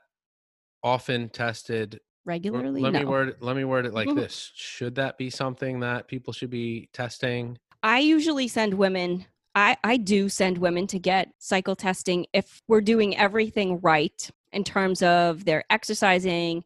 [0.83, 1.99] often tested?
[2.25, 2.99] regularly Let no.
[2.99, 4.15] me word it, let me word it like Mhm.
[4.23, 7.57] this: Should that be something that people should be testing?
[7.83, 9.25] I usually send women
[9.55, 14.63] I, I do send women to get cycle testing if we're doing everything right in
[14.63, 16.63] terms of their exercising,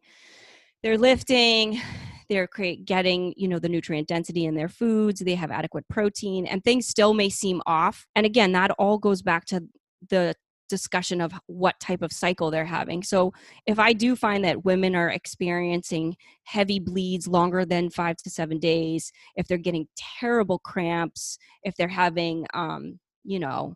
[0.82, 1.80] they're lifting,
[2.28, 6.46] they're create, getting you know the nutrient density in their foods, they have adequate protein,
[6.46, 8.06] and things still may seem off.
[8.14, 9.64] And again, that all goes back to
[10.08, 10.34] the
[10.68, 13.02] discussion of what type of cycle they're having.
[13.02, 13.32] So
[13.66, 18.58] if I do find that women are experiencing heavy bleeds longer than five to seven
[18.58, 23.74] days, if they're getting terrible cramps, if they're having, um, you know,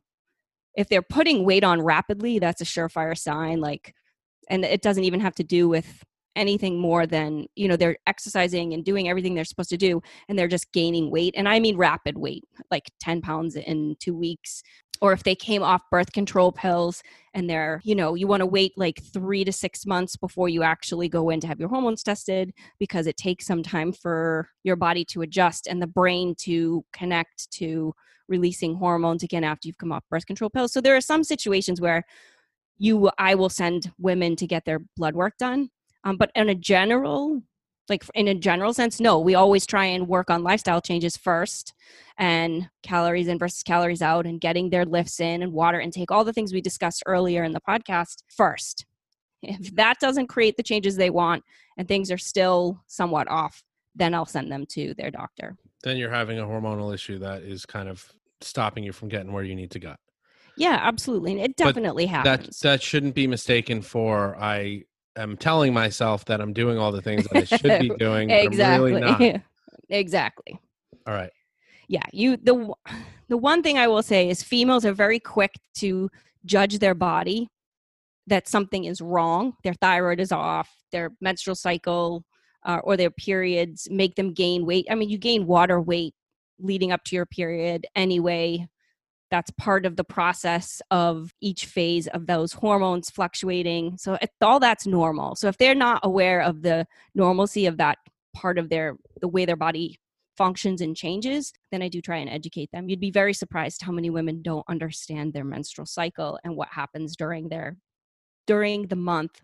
[0.74, 3.60] if they're putting weight on rapidly, that's a surefire sign.
[3.60, 3.94] Like,
[4.48, 6.02] and it doesn't even have to do with
[6.36, 10.38] anything more than you know they're exercising and doing everything they're supposed to do and
[10.38, 14.62] they're just gaining weight and i mean rapid weight like 10 pounds in two weeks
[15.02, 17.02] or if they came off birth control pills
[17.34, 20.62] and they're you know you want to wait like three to six months before you
[20.62, 24.76] actually go in to have your hormones tested because it takes some time for your
[24.76, 27.92] body to adjust and the brain to connect to
[28.28, 30.72] releasing hormones again after you've come off birth control pills.
[30.72, 32.04] So there are some situations where
[32.78, 35.68] you i will send women to get their blood work done
[36.04, 37.42] um, but in a general
[37.88, 41.74] like in a general sense no we always try and work on lifestyle changes first
[42.18, 46.24] and calories in versus calories out and getting their lifts in and water intake all
[46.24, 48.86] the things we discussed earlier in the podcast first.
[49.42, 51.42] If that doesn't create the changes they want
[51.76, 53.62] and things are still somewhat off
[53.94, 55.56] then i'll send them to their doctor.
[55.82, 58.06] Then you're having a hormonal issue that is kind of
[58.40, 59.94] stopping you from getting where you need to go.
[60.56, 64.84] yeah absolutely and it But definitely that that shouldn't be mistaken for I
[65.16, 68.30] am telling myself that I'm doing all the things that I should be doing.
[68.30, 69.42] exactly really not.
[69.88, 70.58] exactly
[71.06, 71.30] All right.
[71.88, 72.72] yeah you the
[73.28, 76.08] the one thing i will say is females are very quick to
[76.46, 77.48] judge their body
[78.26, 82.24] that something is wrong their thyroid is off their menstrual cycle
[82.64, 86.14] uh, or their periods make them gain weight i mean you gain water weight
[86.58, 88.66] leading up to your period anyway
[89.32, 94.60] that's part of the process of each phase of those hormones fluctuating so it, all
[94.60, 97.98] that's normal so if they're not aware of the normalcy of that
[98.34, 99.98] part of their the way their body
[100.36, 102.88] functions and changes, then I do try and educate them.
[102.88, 107.16] You'd be very surprised how many women don't understand their menstrual cycle and what happens
[107.16, 107.76] during their
[108.46, 109.40] during the month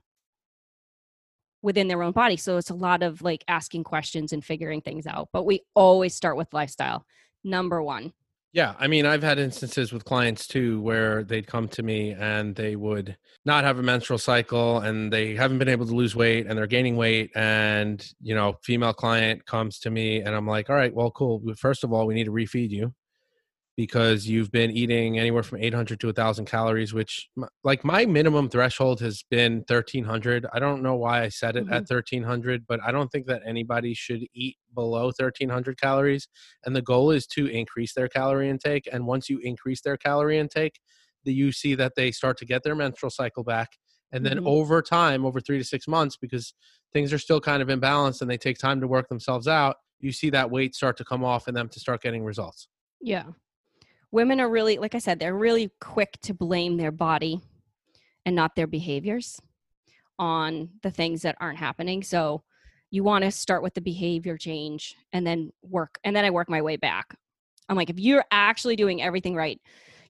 [1.63, 2.37] within their own body.
[2.37, 5.29] So it's a lot of like asking questions and figuring things out.
[5.33, 7.05] But we always start with lifestyle.
[7.45, 8.13] Number 1.
[8.53, 12.57] Yeah, I mean, I've had instances with clients too where they'd come to me and
[12.57, 16.47] they would not have a menstrual cycle and they haven't been able to lose weight
[16.47, 20.71] and they're gaining weight and, you know, female client comes to me and I'm like,
[20.71, 21.43] "All right, well, cool.
[21.59, 22.95] First of all, we need to refeed you
[23.79, 27.29] because you've been eating anywhere from 800 to 1000 calories, which
[27.63, 30.47] like my minimum threshold has been 1300.
[30.53, 31.73] I don't know why I set it Mhm.
[31.73, 36.27] at 1300, but I don't think that anybody should eat below 1300 calories
[36.67, 40.39] and the goal is to increase their calorie intake and once you increase their calorie
[40.39, 40.81] intake
[41.25, 43.79] that you see that they start to get their menstrual cycle back
[44.11, 44.47] and then Mhm.
[44.47, 46.53] over time over 3 to 6 months because
[46.93, 50.11] things are still kind of imbalanced and they take time to work themselves out you
[50.13, 52.67] see that weight start to come off and them to start getting results
[53.01, 53.25] Yeah.
[54.11, 57.41] Women are really, like I said, they're really quick to blame their body
[58.25, 59.41] and not their behaviors
[60.19, 62.03] on the things that aren't happening.
[62.03, 62.43] So
[62.91, 65.99] you want to start with the behavior change and then work.
[66.05, 67.15] And then I work my way back.
[67.69, 69.61] I'm like, if you're actually doing everything right,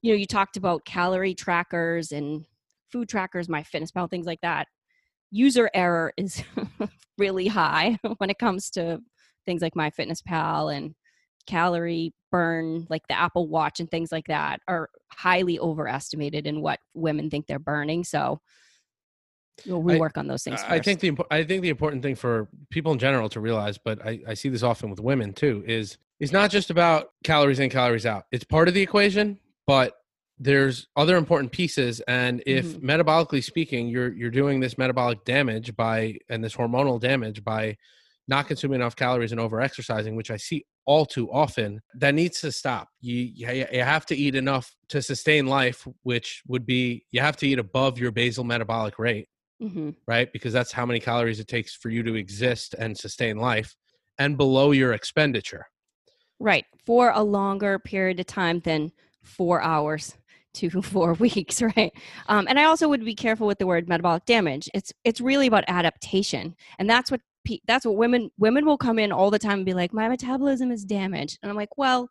[0.01, 2.45] you know, you talked about calorie trackers and
[2.89, 4.67] food trackers, my fitness pal, things like that.
[5.29, 6.41] User error is
[7.17, 8.99] really high when it comes to
[9.45, 10.95] things like my fitness pal and
[11.49, 16.79] calorie burn like the apple watch and things like that are highly overestimated in what
[16.93, 18.39] women think they're burning so
[19.65, 22.15] we'll we I- work on those things I think the I think the important thing
[22.15, 25.63] for people in general to realize, but I, I see this often with women too,
[25.67, 28.25] is is not just about calories in, calories out.
[28.31, 29.95] It's part of the equation, but
[30.37, 32.81] there's other important pieces and if Mhm.
[32.81, 37.75] metabolically speaking you're you're doing this metabolic damage by and this hormonal damage by
[38.29, 42.41] not consuming enough calories and over exercising which i see all too often that needs
[42.41, 47.21] to stop you you have to eat enough to sustain life which would be you
[47.21, 49.27] have to eat above your basal metabolic rate
[49.61, 53.37] hmm right because that's how many calories it takes for you to exist and sustain
[53.37, 53.75] life
[54.17, 55.65] and below your expenditure
[56.39, 56.65] Right.
[56.85, 60.15] For a longer period of time than four hours
[60.55, 61.91] to four weeks, right?
[62.27, 64.69] Um, and I also would be careful with the word metabolic damage.
[64.73, 67.21] It's it's really about adaptation, and that's what
[67.67, 70.71] that's what women women will come in all the time and be like, my metabolism
[70.71, 72.09] is damaged, and I'm like, well,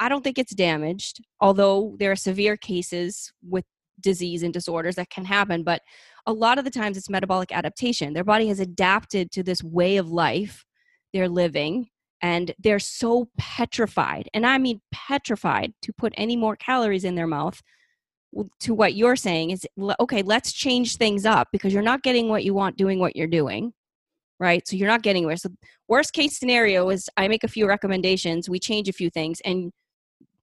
[0.00, 3.64] I don't think it's damaged, although there are severe cases with
[4.00, 5.82] disease and disorders that can happen, but
[6.26, 8.12] a lot of the times it's metabolic adaptation.
[8.12, 10.64] Their body has adapted to this way of life
[11.12, 11.88] they're living
[12.20, 17.26] and they're so petrified and i mean petrified to put any more calories in their
[17.26, 17.62] mouth
[18.60, 19.66] to what you're saying is
[20.00, 23.26] okay let's change things up because you're not getting what you want doing what you're
[23.26, 23.72] doing
[24.38, 24.66] right?
[24.66, 25.48] So you're not getting where so
[25.88, 29.72] worst case scenario is i make a few recommendations we change a few things and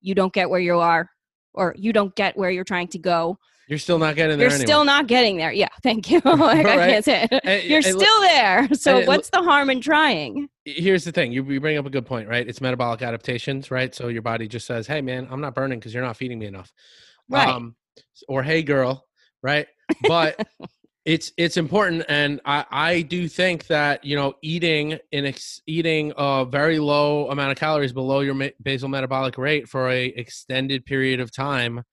[0.02, 1.10] you don't get where you are
[1.54, 3.38] or you don't get where you're trying to go.
[3.68, 4.66] You're still not getting there you're anyway.
[4.68, 5.52] still not getting there.
[5.52, 6.22] Yeah thank you.
[6.26, 7.42] Like, I can't say it.
[7.44, 8.68] And- you're and look- still there.
[8.74, 10.50] So what's the harm in trying?
[10.66, 11.32] Here's the thing.
[11.32, 12.48] You, you bring up a good point right?
[12.48, 13.96] It's metabolic adaptations right?
[13.96, 16.46] So your body just says hey man i'm not burning because you're not feeding me
[16.46, 16.72] enough.
[17.30, 17.48] Right.
[17.48, 17.76] Um,
[18.28, 19.06] or hey girl
[19.42, 19.68] right?
[20.08, 20.48] But
[21.06, 26.12] it's it's important and i i do think that you know eating in ex, eating
[26.18, 30.86] a very low amount of calories below your ma- basal metabolic rate for a extended
[30.86, 31.84] period of time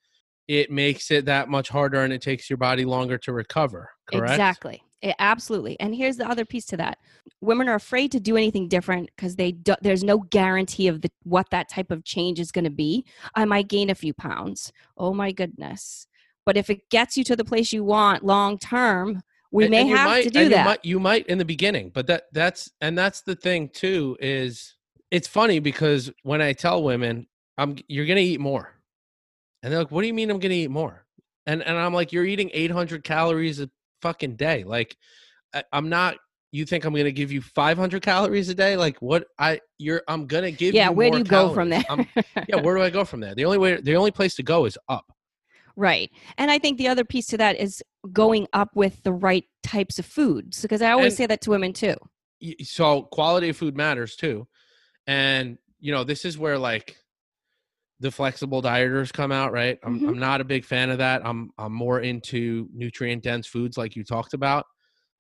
[0.49, 4.33] it makes it that much harder and it takes your body longer to recover correct
[4.33, 4.83] Exactly.
[5.03, 5.79] It- absolutely.
[5.81, 6.99] And here's the other piece to that.
[7.41, 11.11] Women are afraid to do anything different because they do, there's no guarantee of the,
[11.25, 13.05] what that type of change is going to be.
[13.35, 14.73] I might gain a few pounds.
[14.97, 16.07] Oh my goodness.
[16.45, 19.81] But if it gets you to the place you want long term, we And- may
[19.83, 20.59] and have might- to do that.
[20.59, 24.17] You might, you might in the beginning, but that that's and that's the thing too
[24.21, 24.77] is
[25.11, 27.27] it's funny because when I tell women
[27.59, 28.73] I'm you're gonna eat more,
[29.63, 31.05] and they're like, "What do you mean I'm gonna eat more?"
[31.47, 33.69] And and I'm like, "You're eating 800 calories a
[34.01, 34.65] fucking day.
[34.65, 34.97] Like,
[35.55, 36.17] I, I'm not.
[36.51, 38.77] You think I'm gonna give you 500 calories a day?
[38.77, 39.27] Like, what?
[39.39, 40.81] I you're I'm gonna give you.
[40.81, 40.89] yeah.
[40.89, 41.85] Where do you go from there?
[42.49, 43.35] yeah, where do I go from there?
[43.35, 45.05] The only way, the only place to go is up.
[45.77, 46.11] Right.
[46.39, 49.99] And I think the other piece to that is going up with the right types
[49.99, 51.95] of foods because I always And- say that to women too.
[52.63, 54.49] so quality of food matters too
[55.07, 56.97] and you know this is where like
[58.01, 60.09] the flexible dieters come out right I'm, Mhm.
[60.09, 63.95] I'm not a big fan of that i'm i'm more into nutrient dense foods like
[63.95, 64.67] you talked about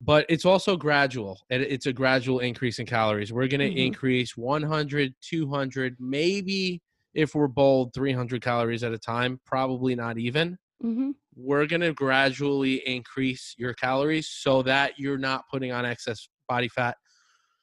[0.00, 3.86] but it's also gradual and it's a gradual increase in calories we're going to Mhm.
[3.86, 6.82] increase 100 200 maybe
[7.14, 11.94] if we're bold 300 calories at a time probably not even hmm we're going to
[11.94, 16.96] gradually increase your calories so that you're not putting on excess body fat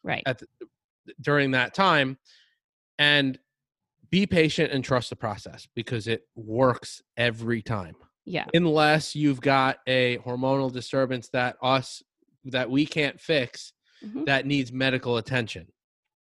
[0.04, 0.24] Right.
[0.26, 0.48] at the,
[1.22, 2.18] during that time
[2.98, 3.38] and
[4.10, 7.96] be patient and trust the process because it works every time
[8.26, 8.46] Yeah.
[8.56, 12.02] unless you've got a hormonal disturbance that us
[12.46, 13.74] that we can't fix
[14.04, 14.26] Mhm.
[14.26, 15.68] that needs medical attention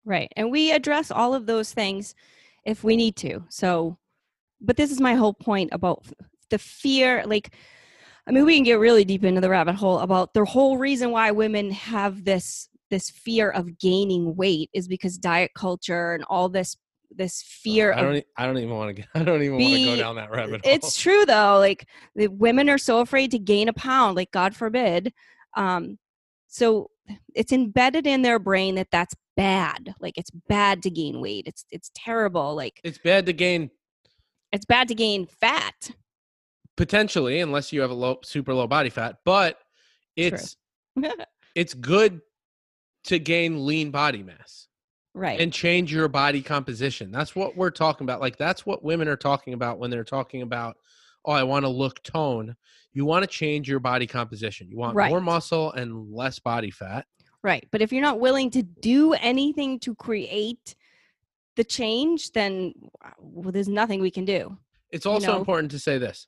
[0.07, 0.31] Right.
[0.37, 2.15] And we address all of those things
[2.65, 3.45] if we need to.
[3.49, 3.99] So,
[4.61, 6.05] but this is my whole point about
[6.51, 7.25] the fear.
[7.27, 7.55] Like,
[8.27, 11.11] I mean, we can get really deep into the rabbit hole about the whole reason
[11.11, 16.49] why women have this this fear of gaining weight is because diet culture and all
[16.49, 16.77] this
[17.17, 19.85] this fear I don't I don't even want to get I don't even want to
[19.85, 23.39] go down that rabbit hole it's true though like the women are so afraid to
[23.39, 25.13] gain a pound like god forbid
[25.57, 25.99] um
[26.47, 26.91] so
[27.35, 31.65] it's embedded in their brain that that's bad like it's bad to gain weight it's
[31.71, 33.71] it's terrible like it's bad to gain
[34.53, 35.91] it's bad to gain fat
[36.77, 39.59] potentially unless you have a low super low body fat but
[40.17, 40.57] it's
[41.55, 42.21] it's good
[43.05, 44.69] to gain lean body mass
[45.15, 47.11] right and change your body composition.
[47.11, 48.21] That's what we're talking about.
[48.21, 50.77] Like that's what women are talking about when they're talking about,
[51.25, 52.57] oh, I want to look tone.
[52.93, 54.69] You want to change your body composition.
[54.69, 57.07] You want more muscle and less body fat.
[57.45, 60.75] Right but if you're not willing to do anything to create
[61.57, 62.73] the change then
[63.05, 64.57] uh, well, there's nothing we can do
[64.91, 65.39] It's also know?
[65.39, 66.27] important to say this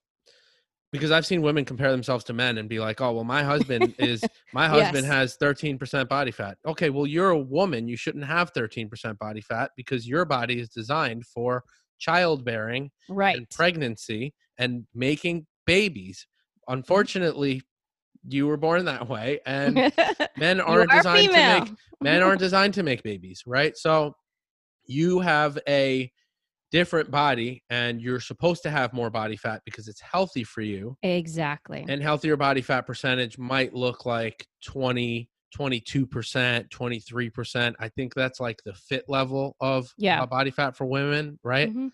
[0.93, 3.95] because I've seen women compare themselves to men and be like, oh, well, my husband
[3.99, 5.13] is my husband Yes.
[5.13, 6.57] has 13% body fat.
[6.65, 7.89] Okay, well, you're a woman.
[7.89, 11.65] You shouldn't have 13% body fat because your body is designed for
[11.99, 16.27] childbearing right and pregnancy and making babies.
[16.69, 16.75] Mm-hmm.
[16.79, 17.63] Unfortunately,
[18.29, 19.75] you were born that way, and
[20.37, 23.77] men aren't are designed female to make men aren't designed to make babies, right?
[23.77, 24.15] So
[24.87, 26.11] you have a
[26.73, 30.97] different body and you're supposed to have more body fat because it's healthy for you
[31.03, 31.85] Exactly.
[31.89, 38.59] and healthier body fat percentage might look like 20 22% 23% i think that's like
[38.65, 40.23] the fit level of Yeah.
[40.23, 41.91] uh, body fat for women right Mhm.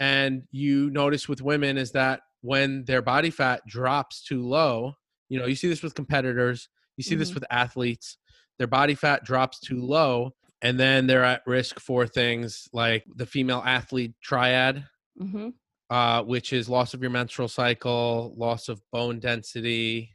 [0.00, 4.94] and you notice with women is that when their body fat drops too low
[5.30, 6.68] you know you see this with competitors
[6.98, 7.34] you see this Mhm.
[7.36, 8.18] with athletes
[8.58, 13.24] their body fat drops too low and then they're at risk for things like the
[13.24, 14.84] female athlete triad
[15.18, 15.54] Mhm.
[15.88, 20.14] uh, which is loss of your menstrual cycle loss of bone density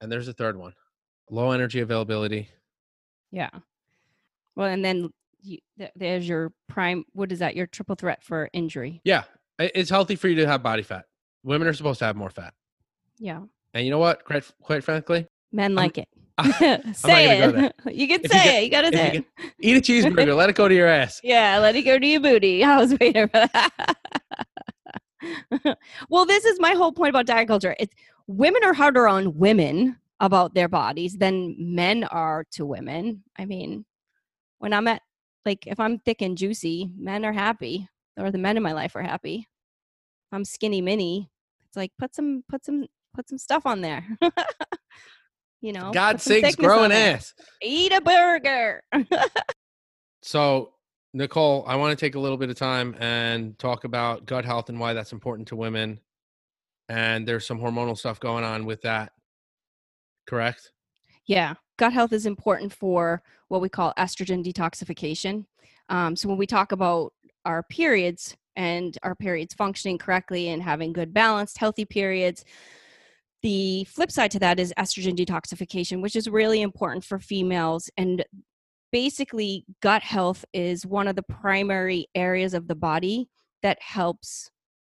[0.00, 0.72] and there's a third one
[1.30, 2.48] low energy availability
[3.30, 3.50] Yeah.
[4.56, 5.10] Well, and then
[5.42, 5.58] you,
[5.96, 7.04] there's your prime.
[7.12, 7.56] What is that?
[7.56, 9.00] Your triple threat for injury.
[9.04, 9.24] yeah
[9.58, 11.04] it's healthy for you to have body fat
[11.42, 12.54] women are supposed to have more fat
[13.18, 13.42] Yeah.
[13.74, 16.08] And you know what quite, quite frankly Men like it.
[16.38, 17.94] I'm say not gonna it.
[17.94, 18.64] You can If you say get- it.
[18.64, 19.24] You gotta say it.
[19.60, 22.20] eat a cheeseburger let it go to your ass Yeah, let it go to your
[22.20, 22.64] booty.
[22.64, 23.94] I was waiting for that.
[26.08, 27.74] well, this is my whole point about diet culture.
[27.78, 27.94] It's
[28.26, 33.22] women are harder on women about their bodies than men are to women.
[33.36, 33.84] I mean,
[34.58, 35.02] when I'm at
[35.46, 38.96] like if I'm thick and juicy, men are happy, or the men in my life
[38.96, 39.46] are happy.
[39.46, 41.30] If I'm skinny mini,
[41.68, 44.04] it's like put some put some put some stuff on there.
[45.60, 48.82] you know, god sakes thickness grow an ass Eat a burger.
[50.24, 50.72] So,
[51.12, 54.70] Nicole, I want to take a little bit of time and talk about gut health
[54.70, 56.00] and why that's important to women.
[56.88, 59.12] And there's some hormonal stuff going on with that.
[60.26, 60.72] Correct?
[61.26, 65.44] Yeah, gut health is important for what we call estrogen detoxification.
[65.90, 67.12] Um, so when we talk about
[67.44, 72.46] our periods and our periods functioning correctly and having good balanced, healthy periods,
[73.44, 77.90] the flip side to that is estrogen detoxification, which is really important for females.
[77.98, 78.24] And
[78.90, 83.28] basically, gut health is one of the primary areas of the body
[83.62, 84.50] that helps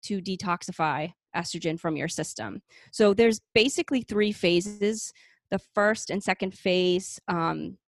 [0.04, 2.62] to detoxify estrogen from your system.
[2.92, 5.12] So there's basically three phases
[5.50, 7.80] the first and second phase um,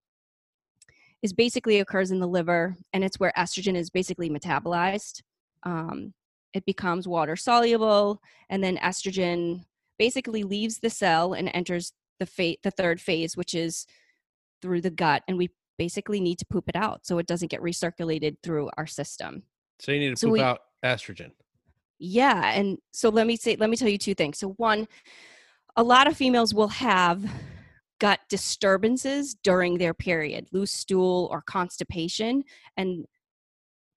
[1.22, 5.22] is basically occurs in the liver and it's where estrogen is basically metabolized
[5.64, 6.14] um,
[6.54, 9.64] it becomes water soluble and then estrogen
[10.00, 13.86] basically leaves the cell and enters the fa- the third phase which is
[14.62, 17.62] through the gut and we basically need to poop it out so it doesn't get
[17.62, 19.44] recirculated through our system
[19.80, 21.32] So you need to So poop we- out estrogen.
[22.00, 24.38] yeah, and so let me say let me tell you two things.
[24.40, 24.88] So one,
[25.76, 27.24] a lot of females will have
[28.00, 32.44] gut disturbances during their period, loose stool or constipation,
[32.78, 33.06] and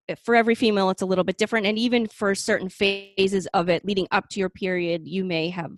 [0.09, 3.69] eh, for every female it's a little bit different and even for certain phases of
[3.69, 5.73] it leading up to your period, you may have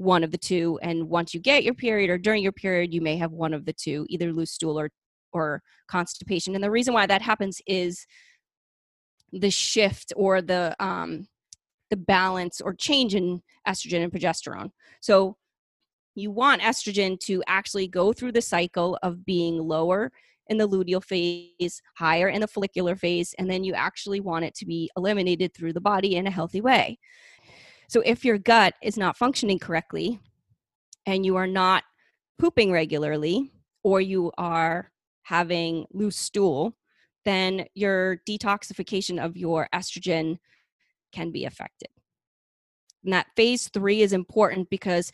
[0.00, 3.02] one of the two and once you get your period or during your period you
[3.02, 4.88] may have one of the two, either loose stool or
[5.32, 6.54] or constipation.
[6.54, 8.06] And the reason why that happens is
[9.30, 11.26] the shift or the um
[11.90, 14.70] the balance or change in estrogen and progesterone.
[15.02, 15.36] So
[16.14, 20.12] you want estrogen to actually go through the cycle of being lower
[20.46, 24.54] in the luteal phase, higher in the follicular phase, and then you actually want it
[24.54, 26.98] to be eliminated through the body in a healthy way.
[27.90, 30.20] So if your gut is not functioning correctly
[31.06, 31.82] and you are not
[32.38, 33.50] pooping regularly
[33.82, 36.76] or you are having loose stool,
[37.24, 40.38] then your detoxification of your estrogen
[41.10, 41.88] can be affected.
[43.02, 45.10] And that phase three is important because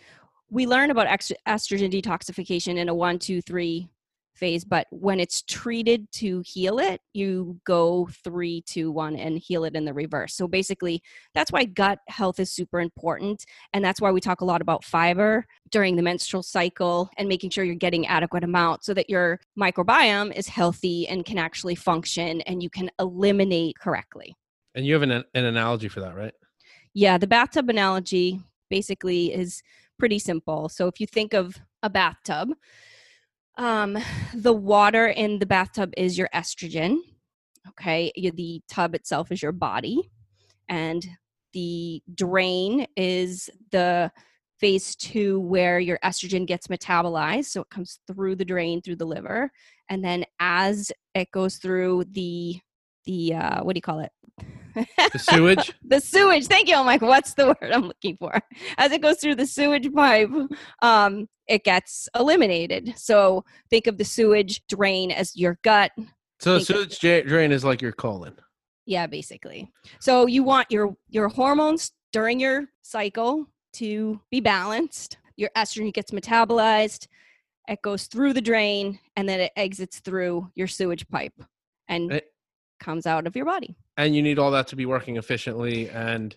[0.50, 3.88] we learn about estrogen detoxification in a one, two, three
[4.36, 9.64] phase, but when it's treated to heal it, you go three, two, one, and heal
[9.64, 10.34] it in the reverse.
[10.34, 11.02] So basically,
[11.34, 13.44] that's why gut health is super important.
[13.72, 17.50] And that's why we talk a lot about fiber during the menstrual cycle and making
[17.50, 22.40] sure you're getting adequate amount so that your microbiome is healthy and can actually function
[22.42, 24.36] and you can eliminate correctly.
[24.74, 26.34] And you have an, an analogy for that, right?
[26.92, 29.62] Yeah, the bathtub analogy basically is
[29.98, 30.68] pretty simple.
[30.68, 32.50] So if you think of a bathtub,
[33.56, 33.98] um,
[34.34, 36.98] the water in the bathtub is your estrogen.
[37.68, 40.10] Okay, the tub itself is your body,
[40.68, 41.06] and
[41.52, 44.10] the drain is the
[44.60, 47.46] phase two where your estrogen gets metabolized.
[47.46, 49.50] So it comes through the drain through the liver,
[49.88, 52.60] and then as it goes through the
[53.04, 54.12] the uh, what do you call it?
[55.12, 55.72] The sewage.
[55.84, 56.46] the sewage.
[56.46, 56.76] Thank you.
[56.76, 58.38] I'm like, what's the word I'm looking for?
[58.78, 60.30] As it goes through the sewage pipe,
[60.82, 62.94] um, it gets eliminated.
[62.96, 65.92] So think of the sewage drain as your gut.
[66.40, 68.34] So the Think sewage ja- drain is like your colon.
[68.84, 69.72] Yeah, basically.
[70.00, 75.16] So you want your your hormones during your cycle to be balanced.
[75.36, 77.08] Your estrogen gets metabolized.
[77.68, 81.34] It goes through the drain and then it exits through your sewage pipe.
[81.88, 82.20] And Eh,
[82.78, 83.76] comes out of your body.
[83.96, 86.36] and you need all that to be working efficiently and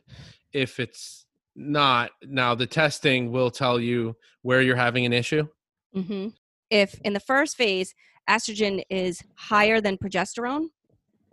[0.54, 1.26] if it's
[1.56, 5.48] not now the testing will tell you where you're having an issue
[5.94, 6.28] hmm
[6.70, 7.94] If in the first phase,
[8.30, 10.68] estrogen is higher than progesterone,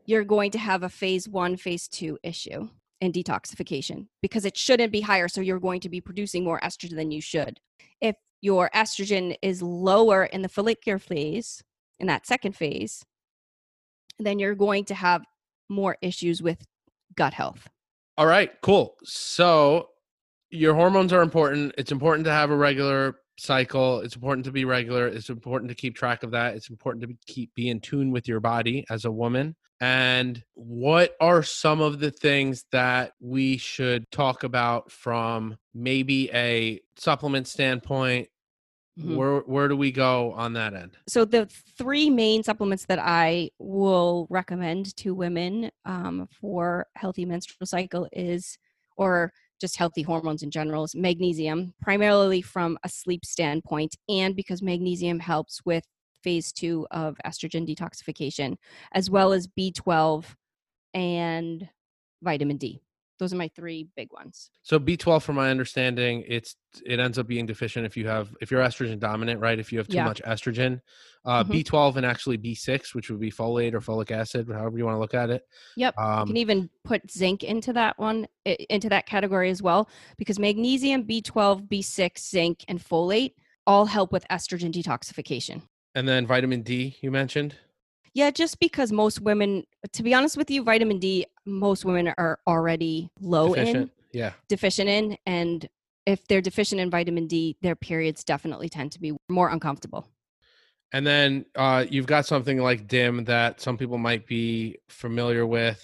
[0.06, 2.68] you're going to have a phase one, phase two issue
[3.02, 5.28] in detoxification because it shouldn't be higher.
[5.28, 7.60] So you're going to be producing more estrogen than you should.
[8.00, 11.62] If your estrogen is lower in the follicular phase,
[12.00, 13.04] in that second phase,
[14.18, 15.24] then you're going to have
[15.68, 16.64] more issues with
[17.16, 17.68] gut health.
[18.18, 18.96] all right cool.
[19.04, 19.88] So
[20.50, 21.74] your hormones are important.
[21.76, 24.00] It's important to have a regular cycle.
[24.00, 25.08] It's important to be regular.
[25.08, 26.54] It's important to keep track of that.
[26.54, 29.56] It's important to keep be in tune with your body as a woman.
[29.80, 36.80] And what are some of the things that we should talk about from maybe a
[36.96, 38.28] supplement standpoint
[38.98, 39.16] Mhm.
[39.16, 41.44] where where do we go on that end so the
[41.76, 48.56] three main supplements that I will recommend to women um, for healthy menstrual cycle is,
[48.96, 54.62] or just healthy hormones in general, is magnesium, primarily from a sleep standpoint, and because
[54.62, 55.84] magnesium helps with
[56.22, 58.56] phase two of estrogen detoxification,
[58.92, 60.34] as well as B12
[60.94, 61.68] and
[62.22, 62.80] vitamin D.
[63.18, 64.50] Those are my three big ones.
[64.62, 68.50] So B12, from my understanding, it's it ends up being deficient if you have if
[68.50, 69.58] you're estrogen dominant, right?
[69.58, 70.04] If you have too Yeah.
[70.04, 70.80] much estrogen,
[71.24, 71.50] uh, Mhm.
[71.50, 75.00] B12 and actually B6, which would be folate or folic acid, however you want to
[75.00, 75.42] look at it.
[75.76, 75.94] Yep.
[75.98, 79.88] You Um, can even put zinc into that one into that category as well
[80.18, 83.34] because magnesium b12 b6 zinc and folate
[83.66, 85.62] all help with estrogen detoxification
[85.96, 87.56] and then vitamin D, you mentioned.
[88.16, 89.62] Yeah just because most women
[89.92, 94.32] to be honest with you vitamin d most women are already low in Yeah.
[94.48, 95.68] deficient in and
[96.06, 100.08] if they're deficient in vitamin d their periods definitely tend to be more uncomfortable
[100.92, 105.82] And then uh, you've got something like DIM that some people might be familiar with,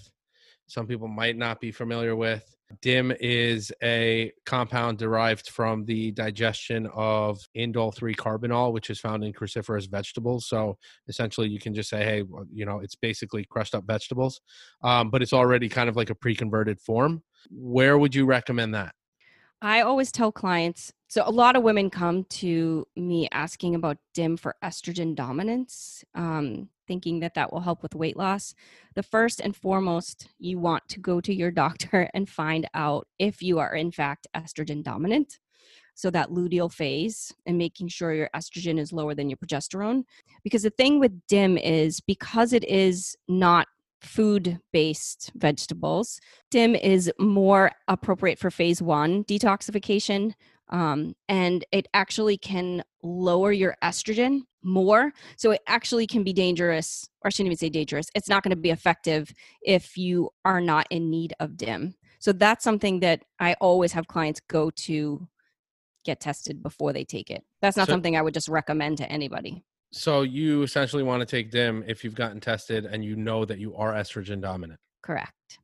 [0.69, 2.45] some people might not be familiar with.
[2.81, 9.25] DIM is a compound derived from the digestion of indole 3 carbinol, which is found
[9.25, 10.47] in cruciferous vegetables.
[10.49, 14.41] So essentially, you can just say, hey, you know, it's basically crushed up vegetables,
[14.83, 17.23] um, but it's already kind of like a pre converted form.
[17.51, 18.95] Where would you recommend that?
[19.61, 24.39] I always tell clients so a lot of women come to me asking about DIM
[24.39, 28.55] for estrogen dominance, um, thinking that that will help with weight loss.
[28.97, 33.41] The first and foremost, you want to go to your doctor and find out if
[33.41, 35.39] you are in fact estrogen dominant.
[35.95, 40.03] So that luteal phase and making sure your estrogen is lower than your progesterone.
[40.45, 43.69] Because the thing with DIM is because it is not
[44.03, 46.21] food based vegetables,
[46.51, 50.35] DIM is more appropriate for phase one detoxification.
[50.69, 55.13] Um, and it actually can lower your estrogen more.
[55.37, 58.07] So it actually can be dangerous, or I shouldn't even say dangerous.
[58.15, 59.33] It's not going to be effective
[59.63, 61.95] if you are not in need of DIM.
[62.19, 65.27] So that's something that I always have clients go to
[66.05, 67.45] get tested before they take it.
[67.61, 69.65] That's not So- something I would just recommend to anybody.
[69.95, 73.59] So you essentially want to take DIM if you've gotten tested and you know that
[73.59, 74.81] you are estrogen dominant.
[75.03, 75.59] Correct.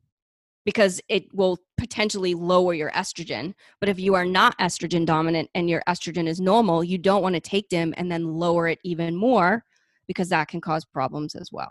[0.68, 3.54] Because it will potentially lower your estrogen.
[3.80, 7.36] But if you are not estrogen dominant and your estrogen is normal, you don't want
[7.36, 9.64] to take DIM and then lower it even more
[10.06, 11.70] because that can cause problems as well.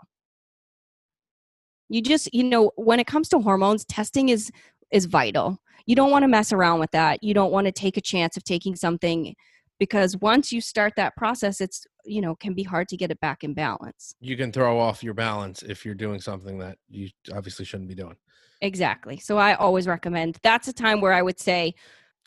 [1.88, 4.50] You just, you know, when it comes to hormones, testing is
[4.90, 5.60] is vital.
[5.86, 7.22] You don't want to mess around with that.
[7.22, 9.32] You don't want to take a chance of taking something
[9.78, 13.20] because once you start that process, it's, you know, can be hard to get it
[13.20, 14.14] back in balance.
[14.20, 17.94] You can throw off your balance if you're doing something that you obviously shouldn't be
[17.94, 18.16] doing.
[18.60, 19.18] Exactly.
[19.18, 21.74] So I always recommend that's a time where I would say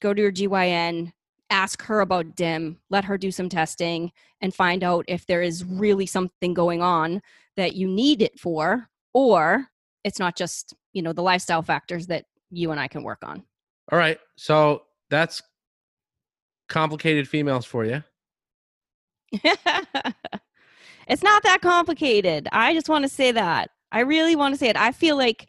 [0.02, 1.12] go to your GYN,
[1.50, 5.66] ask her about DIM, let her do some testing and find out if there is
[5.66, 7.22] really something going on
[7.58, 9.68] that you need it for or
[10.06, 13.44] it's not just, you know, the lifestyle factors that you and I can work on.
[13.92, 14.20] All right.
[14.38, 15.42] So that's
[16.72, 18.04] complicated females for you.
[21.08, 22.48] it's not that complicated.
[22.52, 23.70] I just want to say that.
[23.92, 24.78] I really want to say it.
[24.78, 25.48] I feel like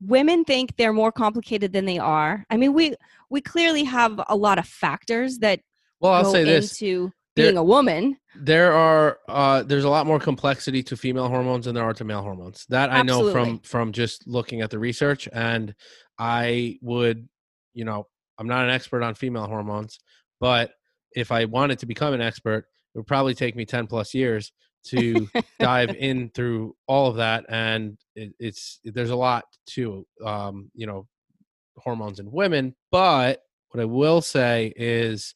[0.00, 2.44] women think they're more complicated than they are.
[2.50, 2.94] I mean, we
[3.30, 5.60] we clearly have a lot of factors that
[6.00, 6.80] Well, I'll say this.
[6.80, 8.16] into There- being a woman.
[8.34, 12.04] There are uh there's a lot more complexity to female hormones than there are to
[12.04, 12.64] male hormones.
[12.70, 15.74] That I know from from just looking at the research and
[16.18, 17.28] I would,
[17.74, 18.06] you know,
[18.38, 19.98] I'm not an expert on female hormones,
[20.42, 20.72] but
[21.12, 24.52] if I wanted to become an expert, it would probably take me 10 plus years
[24.86, 25.28] to
[25.60, 30.86] dive in through all of that and it, it's there's a lot to um you
[30.86, 31.06] know
[31.76, 35.34] hormones in women but what i will say is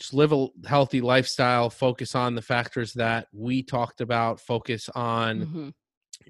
[0.00, 5.46] just live a healthy lifestyle focus on the factors that we talked about focus on
[5.46, 5.74] Mhm.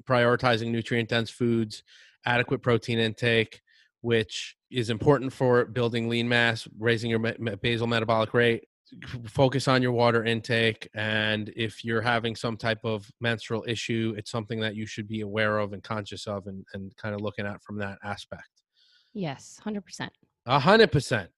[0.03, 1.83] prioritizing nutrient dense foods,
[2.27, 3.61] adequate protein intake,
[4.01, 7.21] which is important for building lean mass, raising your
[7.61, 8.65] basal metabolic rate.
[9.27, 10.89] Focus on your water intake.
[10.95, 15.21] And if you're having some type of menstrual issue, it's something that you should be
[15.21, 18.49] aware of and conscious of and, and kind of looking at from that aspect.
[19.13, 20.09] Yes, 100%.
[20.47, 21.29] A hundred percent.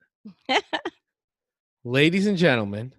[1.85, 2.95] Ladies and gentlemen,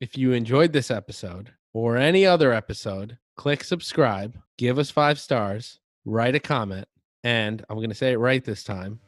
[0.00, 5.80] if you enjoyed this episode or any other episode, click subscribe, give us five stars,
[6.04, 6.88] write a comment,
[7.24, 9.00] and I'm going to say it right this time.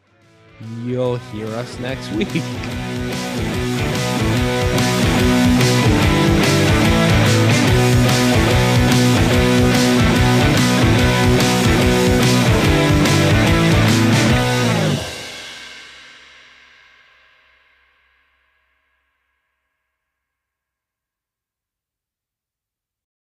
[0.83, 2.29] You'll hear us next week.